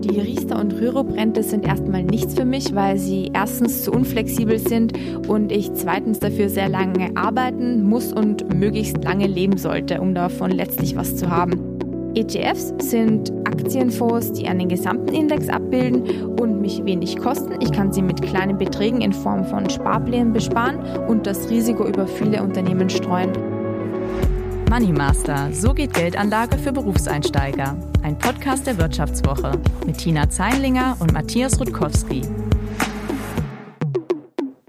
Die 0.00 0.18
Riester- 0.18 0.60
und 0.60 0.72
Rürup-Rente 0.74 1.42
sind 1.42 1.64
erstmal 1.64 2.02
nichts 2.02 2.34
für 2.34 2.44
mich, 2.44 2.74
weil 2.74 2.98
sie 2.98 3.30
erstens 3.32 3.82
zu 3.82 3.92
unflexibel 3.92 4.58
sind 4.58 4.92
und 5.28 5.52
ich 5.52 5.72
zweitens 5.74 6.18
dafür 6.18 6.48
sehr 6.48 6.68
lange 6.68 7.10
arbeiten 7.14 7.82
muss 7.82 8.12
und 8.12 8.52
möglichst 8.54 9.04
lange 9.04 9.26
leben 9.26 9.58
sollte, 9.58 10.00
um 10.00 10.14
davon 10.14 10.50
letztlich 10.50 10.96
was 10.96 11.16
zu 11.16 11.30
haben. 11.30 11.72
ETFs 12.14 12.74
sind 12.78 13.32
Aktienfonds, 13.46 14.32
die 14.32 14.46
einen 14.46 14.68
gesamten 14.68 15.14
Index 15.14 15.48
abbilden 15.48 16.02
und 16.38 16.60
mich 16.60 16.84
wenig 16.84 17.16
kosten. 17.16 17.54
Ich 17.60 17.72
kann 17.72 17.92
sie 17.92 18.02
mit 18.02 18.20
kleinen 18.20 18.58
Beträgen 18.58 19.00
in 19.00 19.12
Form 19.12 19.44
von 19.44 19.68
Sparplänen 19.70 20.32
besparen 20.32 20.78
und 21.08 21.26
das 21.26 21.48
Risiko 21.48 21.86
über 21.86 22.06
viele 22.06 22.42
Unternehmen 22.42 22.90
streuen. 22.90 23.30
Money 24.72 24.90
Master, 24.90 25.52
so 25.52 25.74
geht 25.74 25.92
Geldanlage 25.92 26.56
für 26.56 26.72
Berufseinsteiger. 26.72 27.76
Ein 28.02 28.18
Podcast 28.18 28.66
der 28.66 28.78
Wirtschaftswoche 28.78 29.60
mit 29.84 29.98
Tina 29.98 30.30
Zeinlinger 30.30 30.96
und 30.98 31.12
Matthias 31.12 31.60
Rutkowski. 31.60 32.22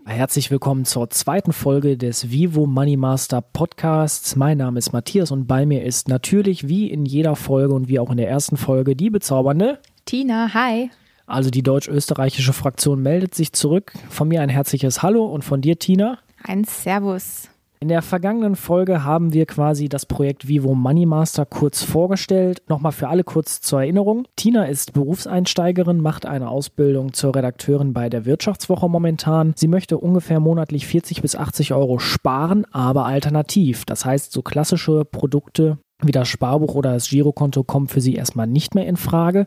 Herzlich 0.04 0.52
willkommen 0.52 0.84
zur 0.84 1.10
zweiten 1.10 1.54
Folge 1.54 1.96
des 1.96 2.30
Vivo 2.30 2.66
Money 2.66 2.98
Master 2.98 3.40
Podcasts. 3.40 4.36
Mein 4.36 4.58
Name 4.58 4.78
ist 4.78 4.92
Matthias 4.92 5.32
und 5.32 5.48
bei 5.48 5.66
mir 5.66 5.86
ist 5.86 6.10
natürlich 6.10 6.68
wie 6.68 6.92
in 6.92 7.06
jeder 7.06 7.38
Folge 7.38 7.74
und 7.74 7.88
wie 7.88 8.00
auch 8.00 8.12
in 8.12 8.18
der 8.18 8.28
ersten 8.28 8.58
Folge 8.58 8.98
die 8.98 9.10
bezaubernde 9.10 9.80
Tina, 10.04 10.54
hi. 10.54 10.92
Also 11.28 11.50
die 11.50 11.64
deutsch-österreichische 11.64 12.52
Fraktion 12.52 13.02
meldet 13.02 13.36
sich 13.36 13.54
zurück. 13.54 13.94
Von 14.10 14.28
mir 14.28 14.42
ein 14.42 14.50
herzliches 14.50 15.02
Hallo 15.02 15.24
und 15.28 15.46
von 15.46 15.62
dir, 15.62 15.80
Tina. 15.80 16.18
Ein 16.44 16.66
Servus. 16.66 17.48
In 17.84 17.90
der 17.90 18.02
vergangenen 18.02 18.56
Folge 18.56 19.04
haben 19.04 19.34
wir 19.34 19.46
quasi 19.46 19.90
das 19.90 20.06
Projekt 20.06 20.48
Vivo 20.48 20.74
Money 20.74 21.06
Master 21.06 21.46
kurz 21.46 21.84
vorgestellt. 21.84 22.62
Nochmal 22.70 22.94
für 22.94 23.10
alle 23.10 23.26
kurz 23.26 23.60
zur 23.60 23.82
Erinnerung. 23.82 24.26
Tina 24.38 24.64
ist 24.64 24.94
Berufseinsteigerin, 24.94 26.00
macht 26.00 26.26
eine 26.26 26.48
Ausbildung 26.48 27.12
zur 27.12 27.36
Redakteurin 27.36 27.92
bei 27.92 28.08
der 28.08 28.24
Wirtschaftswoche 28.24 28.88
momentan. 28.88 29.52
Sie 29.58 29.68
möchte 29.68 29.98
ungefähr 29.98 30.40
monatlich 30.40 30.88
40 30.88 31.22
bis 31.22 31.36
80 31.36 31.74
Euro 31.74 32.00
sparen, 32.00 32.64
aber 32.72 33.06
alternativ. 33.06 33.84
Das 33.84 34.06
heißt, 34.06 34.32
so 34.32 34.44
klassische 34.44 35.04
Produkte 35.04 35.78
wie 36.02 36.14
das 36.14 36.30
Sparbuch 36.30 36.76
oder 36.76 36.94
das 36.94 37.10
Girokonto 37.10 37.66
kommen 37.66 37.90
für 37.90 38.00
sie 38.00 38.16
erstmal 38.16 38.48
nicht 38.48 38.76
mehr 38.76 38.88
in 38.88 38.96
Frage. 38.96 39.46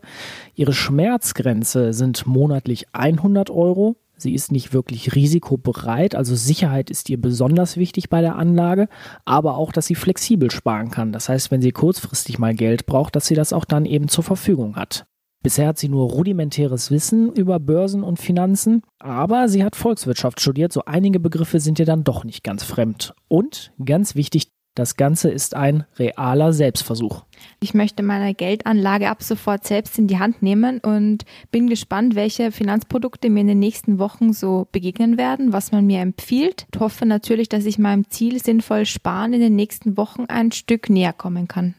Ihre 0.55 0.75
Schmerzgrenze 0.75 1.95
sind 1.95 2.27
monatlich 2.27 2.85
100 2.93 3.49
Euro. 3.49 3.97
Sie 4.19 4.35
ist 4.35 4.51
nicht 4.51 4.73
wirklich 4.73 5.15
risikobereit, 5.15 6.15
also 6.15 6.35
Sicherheit 6.35 6.91
ist 6.91 7.11
ihr 7.11 7.21
besonders 7.21 7.77
wichtig 7.77 8.09
bei 8.09 8.23
der 8.23 8.37
Anlage, 8.37 8.89
aber 9.25 9.57
auch, 9.57 9.73
dass 9.73 9.87
sie 9.87 9.95
flexibel 9.95 10.51
sparen 10.51 10.91
kann. 10.91 11.13
Das 11.13 11.29
heißt, 11.29 11.51
wenn 11.51 11.61
sie 11.61 11.73
kurzfristig 11.73 12.39
mal 12.39 12.55
Geld 12.55 12.87
braucht, 12.87 13.15
dass 13.15 13.27
sie 13.27 13.35
das 13.35 13.53
auch 13.53 13.67
dann 13.67 13.85
eben 13.85 14.09
zur 14.09 14.25
Verfügung 14.25 14.77
hat. 14.77 15.07
Bisher 15.43 15.69
hat 15.69 15.79
sie 15.79 15.89
nur 15.89 16.11
rudimentäres 16.11 16.91
Wissen 16.91 17.33
über 17.33 17.61
Börsen 17.61 18.03
und 18.03 18.19
Finanzen, 18.19 18.83
aber 18.99 19.49
sie 19.49 19.63
hat 19.63 19.77
Volkswirtschaft 19.77 20.41
studiert, 20.41 20.73
so 20.73 20.85
einige 20.87 21.21
Begriffe 21.21 21.61
sind 21.61 21.79
ihr 21.79 21.87
dann 21.87 22.03
doch 22.03 22.25
nicht 22.25 22.43
ganz 22.43 22.65
fremd. 22.65 23.15
Und 23.29 23.73
ganz 23.85 24.17
wichtig, 24.17 24.49
das 24.75 24.97
Ganze 24.97 25.31
ist 25.31 25.55
ein 25.55 25.85
realer 25.99 26.53
Selbstversuch. 26.53 27.25
Ich 27.61 27.75
möchte 27.75 28.03
meine 28.03 28.35
Geldanlage 28.35 29.09
ab 29.09 29.23
sofort 29.23 29.67
selbst 29.67 29.99
in 29.99 30.07
die 30.07 30.19
Hand 30.19 30.43
nehmen 30.43 30.79
und 30.79 31.25
bin 31.51 31.69
gespannt, 31.69 32.15
welche 32.15 32.53
Finanzprodukte 32.53 33.31
mir 33.31 33.41
in 33.41 33.49
den 33.49 33.59
nächsten 33.59 33.99
Wochen 33.99 34.33
so 34.33 34.67
begegnen 34.73 35.17
werden, 35.19 35.53
was 35.53 35.73
man 35.73 35.87
mir 35.87 36.01
empfiehlt. 36.01 36.67
Ich 36.75 36.81
hoffe 36.81 37.07
natürlich, 37.07 37.49
dass 37.49 37.67
ich 37.67 37.79
meinem 37.79 38.09
Ziel 38.11 38.43
sinnvoll 38.43 38.87
sparen 38.87 39.33
in 39.33 39.41
den 39.41 39.57
nächsten 39.57 39.97
Wochen 39.97 40.25
ein 40.29 40.53
Stück 40.53 40.91
näher 40.91 41.13
kommen 41.13 41.49
kann. 41.49 41.75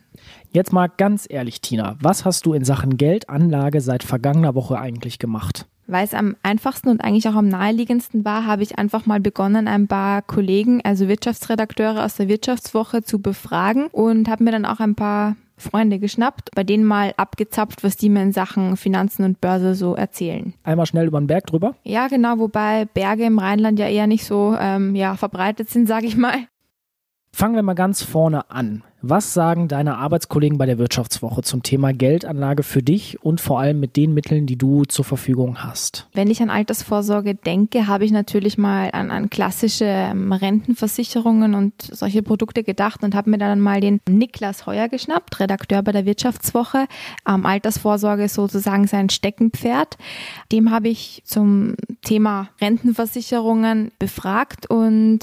Jetzt 0.51 0.73
mal 0.73 0.87
ganz 0.87 1.27
ehrlich, 1.29 1.61
Tina, 1.61 1.97
was 2.01 2.25
hast 2.25 2.45
du 2.45 2.53
in 2.53 2.63
Sachen 2.63 2.97
Geldanlage 2.97 3.81
seit 3.81 4.03
vergangener 4.03 4.55
Woche 4.55 4.79
eigentlich 4.79 5.19
gemacht? 5.19 5.67
Weil 5.87 6.03
es 6.03 6.13
am 6.13 6.35
einfachsten 6.43 6.89
und 6.89 7.01
eigentlich 7.01 7.29
auch 7.29 7.35
am 7.35 7.47
naheliegendsten 7.47 8.25
war, 8.25 8.45
habe 8.45 8.61
ich 8.61 8.77
einfach 8.77 9.05
mal 9.05 9.21
begonnen, 9.21 9.69
ein 9.69 9.87
paar 9.87 10.21
Kollegen, 10.21 10.81
also 10.83 11.07
Wirtschaftsredakteure 11.07 12.03
aus 12.03 12.15
der 12.15 12.27
Wirtschaftswoche 12.27 13.03
zu 13.03 13.21
befragen 13.21 13.87
und 13.87 14.27
habe 14.27 14.43
mir 14.43 14.51
dann 14.51 14.65
auch 14.65 14.81
ein 14.81 14.95
paar 14.95 15.37
Freunde 15.57 15.99
geschnappt, 15.99 16.51
bei 16.55 16.63
denen 16.63 16.85
mal 16.85 17.13
abgezapft, 17.17 17.83
was 17.83 17.97
die 17.97 18.09
mir 18.09 18.21
in 18.21 18.31
Sachen 18.31 18.77
Finanzen 18.77 19.23
und 19.23 19.41
Börse 19.41 19.73
so 19.75 19.95
erzählen. 19.95 20.53
Einmal 20.63 20.85
schnell 20.85 21.07
über 21.07 21.19
den 21.19 21.27
Berg 21.27 21.47
drüber? 21.47 21.75
Ja, 21.83 22.07
genau, 22.07 22.37
wobei 22.37 22.85
Berge 22.85 23.25
im 23.25 23.39
Rheinland 23.39 23.79
ja 23.79 23.87
eher 23.87 24.07
nicht 24.07 24.25
so 24.25 24.55
ähm, 24.59 24.95
ja, 24.95 25.15
verbreitet 25.15 25.69
sind, 25.69 25.87
sage 25.87 26.05
ich 26.05 26.15
mal. 26.15 26.35
Fangen 27.31 27.55
wir 27.55 27.63
mal 27.63 27.73
ganz 27.73 28.03
vorne 28.03 28.49
an. 28.49 28.83
Was 29.09 29.33
sagen 29.33 29.69
deine 29.69 29.97
Arbeitskollegen 29.99 30.57
bei 30.57 30.65
der 30.65 30.79
Wirtschaftswoche 30.79 31.41
zum 31.41 31.63
Thema 31.63 31.93
Geldanlage 31.93 32.61
für 32.61 32.83
dich 32.83 33.23
und 33.23 33.39
vor 33.39 33.57
allem 33.57 33.79
mit 33.79 33.95
den 33.95 34.13
Mitteln, 34.13 34.47
die 34.47 34.57
du 34.57 34.83
zur 34.83 35.05
Verfügung 35.05 35.63
hast? 35.63 36.09
Wenn 36.11 36.29
ich 36.29 36.41
an 36.41 36.49
Altersvorsorge 36.49 37.33
denke, 37.33 37.87
habe 37.87 38.03
ich 38.03 38.11
natürlich 38.11 38.57
mal 38.57 38.89
an, 38.91 39.09
an 39.09 39.29
klassische 39.29 39.85
ähm, 39.85 40.33
Rentenversicherungen 40.33 41.55
und 41.55 41.73
solche 41.83 42.21
Produkte 42.21 42.65
gedacht 42.65 43.01
und 43.01 43.15
habe 43.15 43.29
mir 43.29 43.37
dann 43.37 43.61
mal 43.61 43.79
den 43.79 44.01
Niklas 44.09 44.65
Heuer 44.65 44.89
geschnappt, 44.89 45.39
Redakteur 45.39 45.83
bei 45.83 45.93
der 45.93 46.05
Wirtschaftswoche. 46.05 46.85
Ähm, 47.25 47.45
Altersvorsorge 47.45 48.25
ist 48.25 48.33
sozusagen 48.33 48.87
sein 48.87 49.09
Steckenpferd. 49.09 49.95
Dem 50.51 50.69
habe 50.69 50.89
ich 50.89 51.21
zum 51.23 51.75
Thema 52.07 52.49
Rentenversicherungen 52.59 53.91
befragt 53.99 54.69
und 54.69 55.19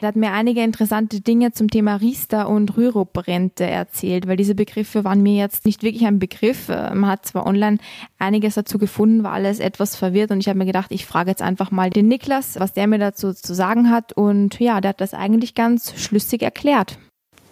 er 0.00 0.08
hat 0.08 0.16
mir 0.16 0.32
einige 0.32 0.62
interessante 0.62 1.20
Dinge 1.20 1.52
zum 1.52 1.70
Thema 1.70 1.96
Riester 1.96 2.48
und 2.48 2.76
Rürup 2.76 3.14
Jobrente 3.14 3.64
erzählt, 3.64 4.26
weil 4.26 4.36
diese 4.36 4.54
Begriffe 4.54 5.04
waren 5.04 5.22
mir 5.22 5.36
jetzt 5.36 5.64
nicht 5.64 5.82
wirklich 5.82 6.06
ein 6.06 6.18
Begriff. 6.18 6.68
Man 6.68 7.06
hat 7.06 7.26
zwar 7.26 7.46
online 7.46 7.78
einiges 8.18 8.54
dazu 8.54 8.78
gefunden, 8.78 9.22
war 9.22 9.32
alles 9.32 9.60
etwas 9.60 9.96
verwirrt 9.96 10.30
und 10.30 10.40
ich 10.40 10.48
habe 10.48 10.58
mir 10.58 10.66
gedacht, 10.66 10.90
ich 10.90 11.06
frage 11.06 11.30
jetzt 11.30 11.42
einfach 11.42 11.70
mal 11.70 11.90
den 11.90 12.08
Niklas, 12.08 12.58
was 12.58 12.72
der 12.72 12.86
mir 12.86 12.98
dazu 12.98 13.32
zu 13.32 13.54
sagen 13.54 13.90
hat 13.90 14.12
und 14.12 14.58
ja, 14.58 14.80
der 14.80 14.90
hat 14.90 15.00
das 15.00 15.14
eigentlich 15.14 15.54
ganz 15.54 15.94
schlüssig 15.96 16.42
erklärt. 16.42 16.98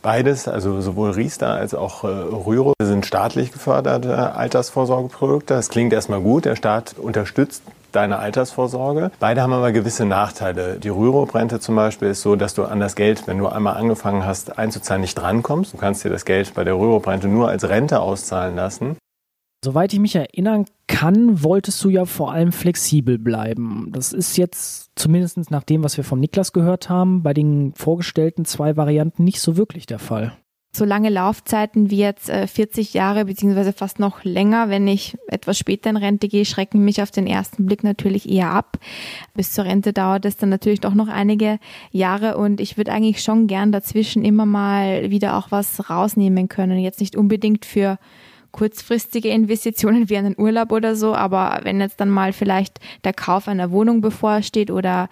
Beides, 0.03 0.48
also 0.48 0.81
sowohl 0.81 1.10
Riester 1.10 1.50
als 1.50 1.75
auch 1.75 2.03
äh, 2.03 2.09
Rüro, 2.09 2.72
sind 2.82 3.06
staatlich 3.06 3.53
geförderte 3.53 4.34
Altersvorsorgeprodukte. 4.34 5.54
Das 5.54 5.69
klingt 5.69 5.92
erstmal 5.92 6.21
gut. 6.21 6.44
Der 6.44 6.56
Staat 6.56 6.97
unterstützt 6.98 7.62
deine 7.92 8.19
Altersvorsorge. 8.19 9.10
Beide 9.20 9.42
haben 9.42 9.53
aber 9.53 9.72
gewisse 9.72 10.04
Nachteile. 10.04 10.78
Die 10.78 10.88
Rürup-Rente 10.88 11.60
zum 11.60 11.76
Beispiel 11.76 12.08
ist 12.08 12.22
so, 12.22 12.36
dass 12.36 12.54
du 12.54 12.64
an 12.64 12.80
das 12.80 12.97
Geld, 12.97 13.26
wenn 13.26 13.38
du 13.38 13.48
einmal 13.48 13.76
angefangen 13.76 14.26
hast 14.26 14.58
einzuzahlen, 14.58 15.03
nicht 15.03 15.14
drankommst. 15.14 15.72
Du 15.72 15.76
kannst 15.76 16.04
dir 16.04 16.10
das 16.10 16.25
Geld 16.25 16.54
bei 16.54 16.64
der 16.64 16.75
Rürup-Rente 16.75 17.28
nur 17.28 17.48
als 17.48 17.69
Rente 17.69 18.00
auszahlen 18.00 18.56
lassen. 18.56 18.97
Soweit 19.64 19.92
ich 19.92 20.00
mich 20.00 20.16
erinnern 20.16 20.64
kann, 20.88 21.44
wolltest 21.44 21.82
du 21.84 21.88
ja 21.88 22.04
vor 22.04 22.32
allem 22.32 22.50
flexibel 22.50 23.16
bleiben. 23.16 23.91
Das 23.92 24.12
ist 24.12 24.36
jetzt 24.36 24.91
zumindest 24.97 25.53
nach 25.53 25.62
dem, 25.62 25.84
was 25.84 25.97
wir 25.97 26.03
vom 26.03 26.19
Niklas 26.19 26.53
gehört 26.53 26.88
haben, 26.88 27.22
bei 27.22 27.32
den 27.32 27.72
vorgestellten 27.74 28.44
zwei 28.44 28.76
Varianten 28.76 29.22
nicht 29.22 29.41
so 29.41 29.56
wirklich 29.56 29.86
der 29.86 30.00
Fall 30.00 30.32
so 30.75 30.87
lange 30.87 31.10
Laufzeiten 31.10 31.91
wie 31.91 31.99
jetzt 31.99 32.31
äh, 32.31 32.47
40 32.47 32.94
Jahre 32.94 33.27
beziehungsweise 33.27 33.75
fast 33.75 33.99
noch 33.99 34.25
länger, 34.25 34.71
wenn 34.71 34.88
ich 34.88 35.19
etwas 35.27 35.59
später 35.59 35.91
in 35.91 35.99
Rente 35.99 36.28
gehe, 36.28 36.47
schrecken 36.47 36.83
mich 36.83 37.03
auf 37.03 37.10
den 37.10 37.27
ersten 37.27 37.66
Blick 37.66 37.84
natürlich 37.84 38.27
eher 38.27 38.50
ab. 38.50 38.78
Bis 39.34 39.53
zur 39.53 39.66
Rente 39.66 39.93
dauert 39.93 40.25
es 40.25 40.38
dann 40.38 40.49
natürlich 40.49 40.81
doch 40.81 40.94
noch 40.94 41.09
einige 41.09 41.59
Jahre 41.91 42.38
und 42.38 42.59
ich 42.59 42.78
würde 42.78 42.91
eigentlich 42.91 43.22
schon 43.22 43.49
gern 43.49 43.71
dazwischen 43.71 44.25
immer 44.25 44.47
mal 44.47 45.10
wieder 45.10 45.37
auch 45.37 45.50
was 45.50 45.91
rausnehmen 45.91 46.49
können. 46.49 46.78
Jetzt 46.78 47.00
nicht 47.00 47.16
unbedingt 47.16 47.66
für 47.66 47.99
kurzfristige 48.50 49.28
Investitionen 49.28 50.09
wie 50.09 50.16
einen 50.16 50.39
Urlaub 50.39 50.72
oder 50.72 50.97
so, 50.97 51.15
aber 51.15 51.60
wenn 51.65 51.81
jetzt 51.81 52.00
dann 52.00 52.10
mal 52.10 52.33
vielleicht 52.33 52.81
der 53.04 53.12
Kauf 53.12 53.47
einer 53.47 53.71
Wohnung 53.72 54.00
bevorsteht 54.00 54.71
oder 54.71 55.10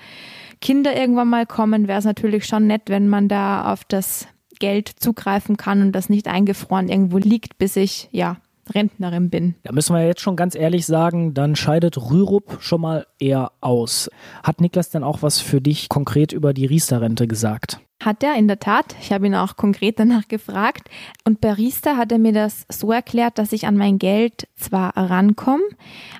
Kinder 0.63 0.97
irgendwann 0.97 1.29
mal 1.29 1.45
kommen, 1.45 1.87
wäre 1.87 1.99
es 1.99 2.05
natürlich 2.07 2.47
schon 2.47 2.67
nett, 2.67 2.83
wenn 2.87 3.09
man 3.09 3.29
da 3.29 3.71
auf 3.73 3.85
das 3.85 4.27
Geld 4.61 4.89
zugreifen 4.89 5.57
kann 5.57 5.83
und 5.83 5.93
das 5.93 6.09
nicht 6.09 6.29
eingefroren 6.29 6.89
irgendwo 6.89 7.19
liegt, 7.19 7.59
bis 7.59 7.75
ich, 7.75 8.09
ja, 8.13 8.37
Rentnerin 8.73 9.31
bin. 9.31 9.57
Da 9.65 9.73
müssen 9.73 9.95
wir 9.95 10.07
jetzt 10.07 10.21
schon 10.21 10.37
ganz 10.37 10.55
ehrlich 10.55 10.87
sagen, 10.87 11.35
dann 11.35 11.57
scheidet 11.57 11.99
Rürup 11.99 12.59
schon 12.61 12.81
mal 12.81 13.07
eher 13.19 13.51
aus. 13.61 14.09
Hat 14.45 14.61
Niklas 14.61 14.91
denn 14.91 15.03
auch 15.03 15.23
was 15.23 15.41
für 15.41 15.61
dich 15.61 15.89
konkret 15.89 16.33
über 16.33 16.55
die 16.55 16.67
Riester-Rente 16.67 17.27
gesagt? 17.27 17.81
Hat 18.01 18.23
er 18.23 18.35
in 18.35 18.49
der 18.49 18.59
Tat. 18.59 18.97
Ich 19.03 19.13
habe 19.13 19.27
ihn 19.27 19.35
auch 19.35 19.57
konkret 19.57 19.99
danach 19.99 20.27
gefragt. 20.27 20.89
Und 21.25 21.43
bei 21.43 21.53
Riester 21.53 21.99
hat 21.99 22.11
er 22.11 22.19
mir 22.19 22.33
das 22.33 22.65
so 22.71 22.93
erklärt, 22.93 23.37
dass 23.37 23.53
ich 23.53 23.67
an 23.67 23.77
mein 23.77 23.99
Geld 23.99 24.49
zwar 24.57 24.97
rankomme, 24.97 25.65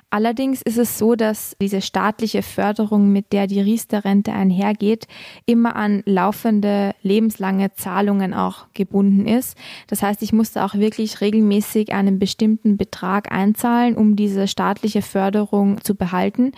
allerdings 0.09 0.61
ist 0.61 0.77
es 0.77 0.97
so, 0.97 1.15
dass 1.15 1.55
diese 1.61 1.81
staatliche 1.81 2.43
Förderung, 2.43 3.11
mit 3.11 3.33
der 3.33 3.47
die 3.47 3.61
Riester-Rente 3.61 4.31
einhergeht, 4.31 5.07
immer 5.45 5.75
an 5.75 6.03
laufende, 6.05 6.93
lebenslange 7.01 7.73
Zahlungen 7.73 8.33
auch 8.33 8.65
gebunden 8.73 9.25
ist. 9.25 9.57
Das 9.87 10.03
heißt, 10.03 10.21
ich 10.21 10.33
musste 10.33 10.63
auch 10.63 10.75
wirklich 10.75 11.21
regelmäßig 11.21 11.93
einen 11.93 12.19
bestimmten 12.19 12.77
Betrag 12.77 13.31
einzahlen, 13.31 13.95
um 13.95 14.15
diese 14.15 14.47
staatliche 14.47 15.01
Förderung 15.01 15.81
zu 15.81 15.95
behalten. 15.95 16.51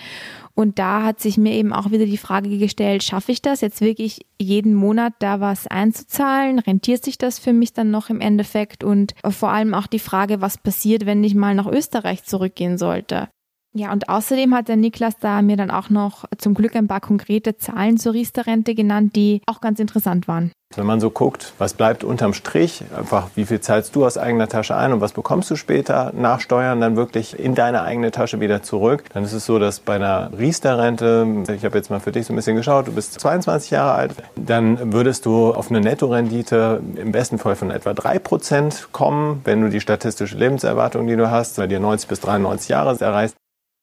Und 0.56 0.78
da 0.78 1.04
hat 1.04 1.20
sich 1.20 1.38
mir 1.38 1.54
eben 1.54 1.74
auch 1.74 1.90
wieder 1.90 2.06
die 2.06 2.18
Frage 2.18 2.58
gestellt, 2.60 3.04
schaffe 3.04 3.32
ich 3.32 3.42
das 3.42 3.62
jetzt 3.62 3.82
wirklich 3.82 4.26
jeden 4.40 4.76
Monat 4.76 5.14
da 5.20 5.40
was 5.40 5.66
einzuzahlen? 5.66 6.60
Rentiert 6.60 7.04
sich 7.04 7.18
das 7.18 7.40
für 7.40 7.54
mich 7.54 7.74
dann 7.74 7.90
noch 7.90 8.10
im 8.10 8.22
Endeffekt? 8.22 8.84
Und 8.84 9.16
vor 9.28 9.50
allem 9.50 9.74
auch 9.74 9.88
die 9.88 10.00
Frage, 10.00 10.42
was 10.42 10.60
passiert, 10.60 11.08
wenn 11.08 11.24
ich 11.24 11.34
mal 11.34 11.56
nach 11.56 11.66
Österreich 11.66 12.24
zurückgehen 12.24 12.78
sollte? 12.78 13.30
Ja, 13.76 13.92
und 13.92 14.08
außerdem 14.08 14.54
hat 14.54 14.68
der 14.68 14.76
Niklas 14.76 15.18
da 15.20 15.42
mir 15.42 15.58
dann 15.58 15.72
auch 15.72 15.90
noch 15.90 16.26
zum 16.38 16.54
Glück 16.54 16.76
ein 16.76 16.88
paar 16.88 17.02
konkrete 17.02 17.58
Zahlen 17.58 17.98
zur 17.98 18.14
Riester-Rente 18.14 18.76
genannt, 18.76 19.16
die 19.16 19.42
auch 19.48 19.62
ganz 19.62 19.80
interessant 19.80 20.28
waren. 20.28 20.52
Wenn 20.76 20.86
man 20.86 21.00
so 21.00 21.10
guckt, 21.10 21.54
was 21.58 21.74
bleibt 21.74 22.04
unterm 22.04 22.34
Strich, 22.34 22.84
einfach 22.96 23.30
wie 23.36 23.46
viel 23.46 23.62
zahlst 23.62 23.96
du 23.96 24.06
aus 24.06 24.18
eigener 24.18 24.48
Tasche 24.48 24.76
ein 24.76 24.94
und 24.94 25.02
was 25.02 25.14
bekommst 25.14 25.50
du 25.50 25.56
später 25.56 26.12
nach 26.16 26.40
Steuern 26.40 26.82
dann 26.82 26.96
wirklich 26.96 27.38
in 27.38 27.56
deine 27.56 27.82
eigene 27.82 28.12
Tasche 28.12 28.40
wieder 28.40 28.62
zurück, 28.62 29.06
dann 29.14 29.24
ist 29.24 29.34
es 29.34 29.46
so, 29.46 29.58
dass 29.58 29.80
bei 29.80 29.96
einer 29.96 30.32
Riester-Rente, 30.38 31.44
ich 31.56 31.66
habe 31.66 31.78
jetzt 31.78 31.90
mal 31.90 32.00
für 32.00 32.12
dich 32.12 32.28
so 32.28 32.34
ein 32.34 32.36
bisschen 32.36 32.56
geschaut, 32.56 32.88
du 32.88 32.92
bist 32.92 33.20
22 33.20 33.72
Jahre 33.72 33.94
alt, 33.94 34.16
dann 34.36 34.94
würdest 34.94 35.26
du 35.26 35.52
auf 35.52 35.70
eine 35.70 35.82
Nettorendite 35.82 36.82
im 36.96 37.12
besten 37.12 37.40
Fall 37.40 37.56
von 37.56 37.72
etwa 37.72 37.92
3% 37.92 38.88
kommen, 38.92 39.42
wenn 39.46 39.62
du 39.62 39.70
die 39.70 39.82
statistische 39.82 40.38
Lebenserwartung, 40.38 41.08
die 41.08 41.16
du 41.16 41.30
hast, 41.30 41.58
bei 41.58 41.68
dir 41.68 41.80
90 41.80 42.08
bis 42.08 42.20
93 42.20 42.70
Jahre 42.70 43.00
erreichst. 43.00 43.36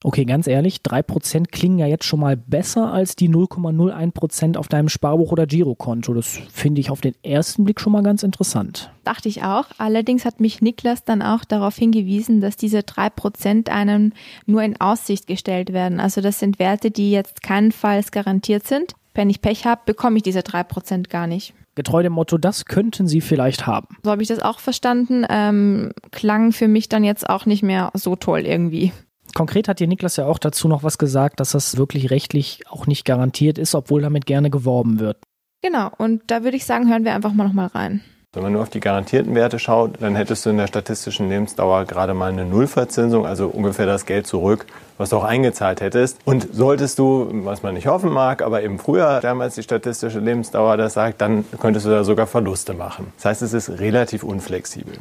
Okay, 0.03 0.25
ganz 0.25 0.47
ehrlich, 0.47 0.79
3% 0.79 1.49
klingen 1.51 1.79
ja 1.79 1.87
jetzt 1.87 2.07
schon 2.07 2.21
mal 2.21 2.35
besser 2.35 2.91
als 2.91 3.17
die 3.17 3.29
0,01% 3.29 4.57
auf 4.57 4.67
deinem 4.67 4.89
Sparbuch 4.89 5.31
oder 5.31 5.47
Girokonto. 5.47 6.15
Das 6.15 6.41
finde 6.51 6.81
ich 6.81 6.91
auf 6.91 7.03
den 7.03 7.15
ersten 7.23 7.65
Blick 7.65 7.81
schon 7.81 7.93
mal 7.93 8.03
ganz 8.03 8.23
interessant. 8.23 8.91
Dachte 9.05 9.29
ich 9.29 9.43
auch. 9.43 9.67
Allerdings 9.77 10.25
hat 10.25 10.41
mich 10.41 10.63
Niklas 10.63 11.05
dann 11.05 11.21
auch 11.21 11.45
darauf 11.45 11.77
hingewiesen, 11.77 12.41
dass 12.41 12.57
diese 12.57 12.79
3% 12.79 13.69
einem 13.69 14.15
nur 14.47 14.63
in 14.63 14.81
Aussicht 14.81 15.27
gestellt 15.27 15.75
werden. 15.75 16.01
Also 16.01 16.23
das 16.23 16.39
sind 16.39 16.59
Werte, 16.59 16.91
die 16.91 17.11
jetzt 17.11 17.43
keinenfalls 17.43 18.11
garantiert 18.11 18.67
sind. 18.67 18.95
Wenn 19.13 19.29
ich 19.29 19.43
Pech 19.43 19.67
habe, 19.67 19.83
bekomme 19.85 20.17
ich 20.17 20.23
diese 20.23 20.41
3% 20.41 21.09
gar 21.11 21.27
nicht 21.27 21.53
getreu 21.77 22.03
dem 22.03 22.13
Motto, 22.13 22.37
das 22.37 22.67
könnten 22.67 23.07
Sie 23.07 23.23
vielleicht 23.23 23.67
haben. 23.67 23.97
So 24.03 24.11
habe 24.11 24.21
ich 24.21 24.29
das 24.29 24.41
auch 24.41 24.59
verstanden. 24.59 25.25
Ähm, 25.31 25.93
klang 26.11 26.53
für 26.53 26.69
mich 26.69 26.91
dann 26.91 27.05
jetzt 27.05 27.27
auch 27.31 27.47
nicht 27.47 27.63
mehr 27.63 27.91
so 27.95 28.17
toll 28.17 28.41
irgendwie. 28.41 28.93
Konkret 29.35 29.69
hat 29.69 29.81
dir 29.81 29.87
Niklas 29.87 30.17
ja 30.17 30.27
auch 30.27 30.39
dazu 30.39 30.69
noch 30.69 30.83
was 30.83 30.99
gesagt, 30.99 31.41
dass 31.41 31.53
das 31.53 31.77
wirklich 31.77 32.11
rechtlich 32.11 32.61
auch 32.69 32.87
nicht 32.87 33.05
garantiert 33.05 33.59
ist, 33.59 33.75
obwohl 33.75 34.03
damit 34.03 34.27
gerne 34.27 34.51
geworben 34.51 35.01
wird. 35.01 35.19
Genau, 35.63 35.91
und 35.99 36.23
da 36.29 36.43
würde 36.43 36.57
ich 36.57 36.65
sagen, 36.65 36.89
hören 36.91 37.05
wir 37.05 37.15
einfach 37.15 37.33
mal 37.33 37.45
nochmal 37.45 37.67
rein. 37.69 38.03
Wenn 38.33 38.45
man 38.45 38.53
nur 38.53 38.63
auf 38.63 38.71
die 38.71 38.79
garantierten 38.79 39.35
Werte 39.35 39.59
schaut, 39.59 40.01
dann 40.01 40.15
hättest 40.15 40.47
du 40.47 40.51
in 40.51 40.57
der 40.57 40.69
statistischen 40.69 41.29
Lebensdauer 41.29 41.85
gerade 41.85 42.15
mal 42.15 42.31
eine 42.31 42.45
Nullverzinsung, 42.45 43.27
also 43.27 43.49
ungefähr 43.49 43.87
das 43.87 44.07
Geld 44.07 44.29
zurück, 44.29 44.67
was 44.99 45.11
du 45.11 45.17
auch 45.17 45.25
eingezahlt 45.25 45.81
hättest. 45.81 46.19
Und 46.25 46.47
solltest 46.53 47.01
du, 47.01 47.29
was 47.45 47.65
man 47.65 47.75
nicht 47.75 47.89
hoffen 47.89 48.13
mag, 48.13 48.41
aber 48.43 48.63
eben 48.63 48.79
früher 48.79 49.19
damals 49.21 49.57
die 49.57 49.65
statistische 49.65 50.21
Lebensdauer 50.21 50.77
das 50.77 50.95
sagt, 50.95 51.21
dann 51.21 51.45
könntest 51.61 51.87
du 51.87 51.91
da 51.91 52.05
sogar 52.05 52.29
Verluste 52.29 52.73
machen. 52.73 53.13
Das 53.17 53.25
heißt, 53.25 53.43
es 53.43 53.53
ist 53.53 53.81
relativ 53.81 54.23
unflexibel 54.23 54.95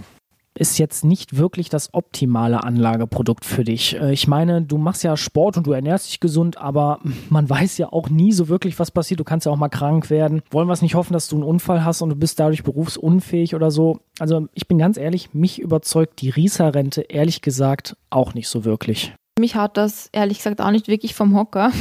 ist 0.59 0.77
jetzt 0.77 1.05
nicht 1.05 1.37
wirklich 1.37 1.69
das 1.69 1.93
optimale 1.93 2.63
Anlageprodukt 2.63 3.45
für 3.45 3.63
dich. 3.63 3.95
Äh, 3.95 4.13
ich 4.13 4.27
meine, 4.27 4.61
du 4.61 4.77
machst 4.77 5.03
ja 5.03 5.15
Sport 5.15 5.57
und 5.57 5.65
du 5.65 5.71
ernährst 5.71 6.07
dich 6.07 6.19
gesund, 6.19 6.57
aber 6.57 6.99
man 7.29 7.49
weiß 7.49 7.77
ja 7.77 7.91
auch 7.91 8.09
nie 8.09 8.31
so 8.31 8.49
wirklich, 8.49 8.77
was 8.79 8.91
passiert. 8.91 9.19
Du 9.19 9.23
kannst 9.23 9.45
ja 9.45 9.51
auch 9.51 9.57
mal 9.57 9.69
krank 9.69 10.09
werden. 10.09 10.41
Wollen 10.51 10.67
wir 10.67 10.73
es 10.73 10.81
nicht 10.81 10.95
hoffen, 10.95 11.13
dass 11.13 11.27
du 11.27 11.37
einen 11.37 11.45
Unfall 11.45 11.85
hast 11.85 12.01
und 12.01 12.09
du 12.09 12.15
bist 12.15 12.39
dadurch 12.39 12.63
berufsunfähig 12.63 13.55
oder 13.55 13.71
so? 13.71 13.99
Also 14.19 14.47
ich 14.53 14.67
bin 14.67 14.77
ganz 14.77 14.97
ehrlich, 14.97 15.33
mich 15.33 15.59
überzeugt 15.59 16.21
die 16.21 16.29
Rieser-Rente 16.29 17.01
ehrlich 17.01 17.41
gesagt 17.41 17.95
auch 18.09 18.33
nicht 18.33 18.49
so 18.49 18.65
wirklich. 18.65 19.13
Mich 19.39 19.55
haut 19.55 19.77
das 19.77 20.09
ehrlich 20.11 20.37
gesagt 20.37 20.61
auch 20.61 20.71
nicht 20.71 20.87
wirklich 20.87 21.15
vom 21.15 21.35
Hocker. 21.35 21.71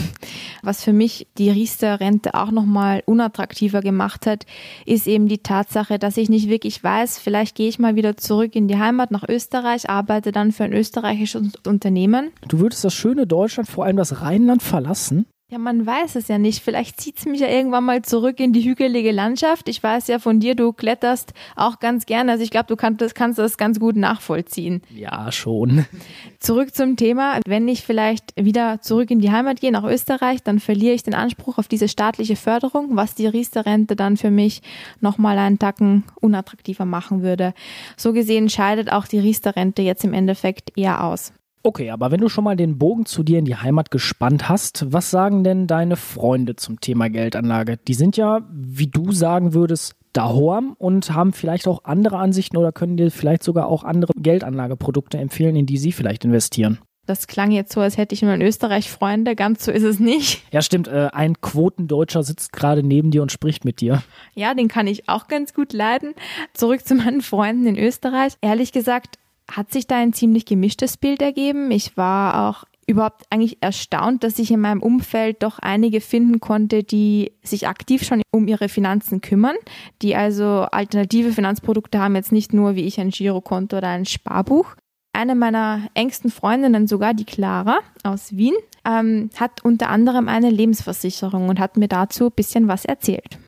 Was 0.62 0.82
für 0.82 0.92
mich 0.92 1.26
die 1.38 1.50
Riester-Rente 1.50 2.34
auch 2.34 2.50
nochmal 2.50 3.02
unattraktiver 3.06 3.80
gemacht 3.80 4.26
hat, 4.26 4.46
ist 4.86 5.06
eben 5.06 5.28
die 5.28 5.38
Tatsache, 5.38 5.98
dass 5.98 6.16
ich 6.16 6.28
nicht 6.28 6.48
wirklich 6.48 6.82
weiß, 6.82 7.18
vielleicht 7.18 7.56
gehe 7.56 7.68
ich 7.68 7.78
mal 7.78 7.96
wieder 7.96 8.16
zurück 8.16 8.54
in 8.54 8.68
die 8.68 8.78
Heimat 8.78 9.10
nach 9.10 9.24
Österreich, 9.28 9.90
arbeite 9.90 10.32
dann 10.32 10.52
für 10.52 10.64
ein 10.64 10.72
österreichisches 10.72 11.52
Unternehmen. 11.66 12.30
Du 12.46 12.60
würdest 12.60 12.84
das 12.84 12.94
schöne 12.94 13.26
Deutschland, 13.26 13.68
vor 13.68 13.84
allem 13.84 13.96
das 13.96 14.22
Rheinland 14.22 14.62
verlassen? 14.62 15.26
Ja, 15.50 15.56
man 15.56 15.86
weiß 15.86 16.16
es 16.16 16.28
ja 16.28 16.36
nicht. 16.36 16.62
Vielleicht 16.62 17.00
zieht 17.00 17.16
es 17.16 17.24
mich 17.24 17.40
ja 17.40 17.48
irgendwann 17.48 17.84
mal 17.84 18.02
zurück 18.02 18.38
in 18.38 18.52
die 18.52 18.68
hügelige 18.68 19.12
Landschaft. 19.12 19.70
Ich 19.70 19.82
weiß 19.82 20.06
ja 20.08 20.18
von 20.18 20.40
dir, 20.40 20.54
du 20.54 20.74
kletterst 20.74 21.32
auch 21.56 21.78
ganz 21.78 22.04
gerne. 22.04 22.32
Also 22.32 22.44
ich 22.44 22.50
glaube, 22.50 22.66
du 22.66 22.76
kannst 22.76 23.00
das, 23.00 23.14
kannst 23.14 23.38
das 23.38 23.56
ganz 23.56 23.80
gut 23.80 23.96
nachvollziehen. 23.96 24.82
Ja, 24.94 25.32
schon. 25.32 25.86
Zurück 26.38 26.74
zum 26.74 26.96
Thema. 26.96 27.40
Wenn 27.46 27.66
ich 27.66 27.82
vielleicht 27.82 28.34
wieder 28.36 28.82
zurück 28.82 29.10
in 29.10 29.20
die 29.20 29.30
Heimat 29.30 29.62
gehe, 29.62 29.72
nach 29.72 29.84
Österreich, 29.84 30.42
dann 30.42 30.60
verliere 30.60 30.94
ich 30.94 31.02
den 31.02 31.14
Anspruch 31.14 31.56
auf 31.56 31.66
diese 31.66 31.88
staatliche 31.88 32.36
Förderung, 32.36 32.96
was 32.96 33.14
die 33.14 33.26
Riester-Rente 33.26 33.96
dann 33.96 34.18
für 34.18 34.30
mich 34.30 34.60
nochmal 35.00 35.38
einen 35.38 35.58
Tacken 35.58 36.04
unattraktiver 36.20 36.84
machen 36.84 37.22
würde. 37.22 37.54
So 37.96 38.12
gesehen 38.12 38.50
scheidet 38.50 38.92
auch 38.92 39.06
die 39.06 39.18
Riester-Rente 39.18 39.80
jetzt 39.80 40.04
im 40.04 40.12
Endeffekt 40.12 40.76
eher 40.76 41.04
aus. 41.04 41.32
Okay, 41.62 41.90
aber 41.90 42.10
wenn 42.10 42.20
du 42.20 42.28
schon 42.28 42.44
mal 42.44 42.56
den 42.56 42.78
Bogen 42.78 43.04
zu 43.04 43.22
dir 43.22 43.38
in 43.38 43.44
die 43.44 43.56
Heimat 43.56 43.90
gespannt 43.90 44.48
hast, 44.48 44.92
was 44.92 45.10
sagen 45.10 45.44
denn 45.44 45.66
deine 45.66 45.96
Freunde 45.96 46.56
zum 46.56 46.80
Thema 46.80 47.08
Geldanlage? 47.08 47.76
Die 47.76 47.94
sind 47.94 48.16
ja, 48.16 48.40
wie 48.50 48.86
du 48.86 49.12
sagen 49.12 49.54
würdest, 49.54 49.94
dahoam 50.12 50.74
und 50.78 51.12
haben 51.12 51.32
vielleicht 51.32 51.68
auch 51.68 51.84
andere 51.84 52.18
Ansichten 52.18 52.56
oder 52.56 52.72
können 52.72 52.96
dir 52.96 53.10
vielleicht 53.10 53.42
sogar 53.42 53.66
auch 53.66 53.84
andere 53.84 54.12
Geldanlageprodukte 54.16 55.18
empfehlen, 55.18 55.56
in 55.56 55.66
die 55.66 55.78
sie 55.78 55.92
vielleicht 55.92 56.24
investieren. 56.24 56.78
Das 57.06 57.26
klang 57.26 57.50
jetzt 57.52 57.72
so, 57.72 57.80
als 57.80 57.96
hätte 57.96 58.14
ich 58.14 58.20
nur 58.20 58.34
in 58.34 58.42
Österreich 58.42 58.90
Freunde. 58.90 59.34
Ganz 59.34 59.64
so 59.64 59.72
ist 59.72 59.82
es 59.82 59.98
nicht. 59.98 60.42
Ja, 60.52 60.60
stimmt. 60.60 60.88
Äh, 60.88 61.08
ein 61.12 61.40
Quotendeutscher 61.40 62.22
sitzt 62.22 62.52
gerade 62.52 62.82
neben 62.82 63.10
dir 63.10 63.22
und 63.22 63.32
spricht 63.32 63.64
mit 63.64 63.80
dir. 63.80 64.02
Ja, 64.34 64.52
den 64.52 64.68
kann 64.68 64.86
ich 64.86 65.08
auch 65.08 65.26
ganz 65.26 65.54
gut 65.54 65.72
leiden. 65.72 66.14
Zurück 66.52 66.86
zu 66.86 66.94
meinen 66.94 67.22
Freunden 67.22 67.66
in 67.66 67.78
Österreich. 67.78 68.34
Ehrlich 68.42 68.72
gesagt, 68.72 69.18
hat 69.50 69.72
sich 69.72 69.86
da 69.86 69.96
ein 69.96 70.12
ziemlich 70.12 70.44
gemischtes 70.44 70.96
Bild 70.96 71.22
ergeben. 71.22 71.70
Ich 71.70 71.96
war 71.96 72.48
auch 72.48 72.64
überhaupt 72.88 73.24
eigentlich 73.30 73.58
erstaunt, 73.60 74.24
dass 74.24 74.38
ich 74.38 74.50
in 74.50 74.60
meinem 74.60 74.82
Umfeld 74.82 75.42
doch 75.42 75.58
einige 75.58 76.00
finden 76.00 76.40
konnte, 76.40 76.82
die 76.82 77.32
sich 77.42 77.68
aktiv 77.68 78.02
schon 78.02 78.22
um 78.32 78.48
ihre 78.48 78.68
Finanzen 78.68 79.20
kümmern, 79.20 79.56
die 80.00 80.16
also 80.16 80.66
alternative 80.70 81.32
Finanzprodukte 81.32 81.98
haben, 81.98 82.16
jetzt 82.16 82.32
nicht 82.32 82.54
nur 82.54 82.76
wie 82.76 82.86
ich 82.86 82.98
ein 82.98 83.10
Girokonto 83.10 83.76
oder 83.76 83.88
ein 83.88 84.06
Sparbuch. 84.06 84.74
Eine 85.12 85.34
meiner 85.34 85.88
engsten 85.94 86.30
Freundinnen, 86.30 86.86
sogar 86.86 87.12
die 87.12 87.24
Clara 87.24 87.80
aus 88.04 88.36
Wien, 88.36 88.54
ähm, 88.86 89.30
hat 89.36 89.64
unter 89.64 89.90
anderem 89.90 90.28
eine 90.28 90.50
Lebensversicherung 90.50 91.48
und 91.48 91.58
hat 91.60 91.76
mir 91.76 91.88
dazu 91.88 92.26
ein 92.26 92.32
bisschen 92.32 92.68
was 92.68 92.84
erzählt. 92.84 93.38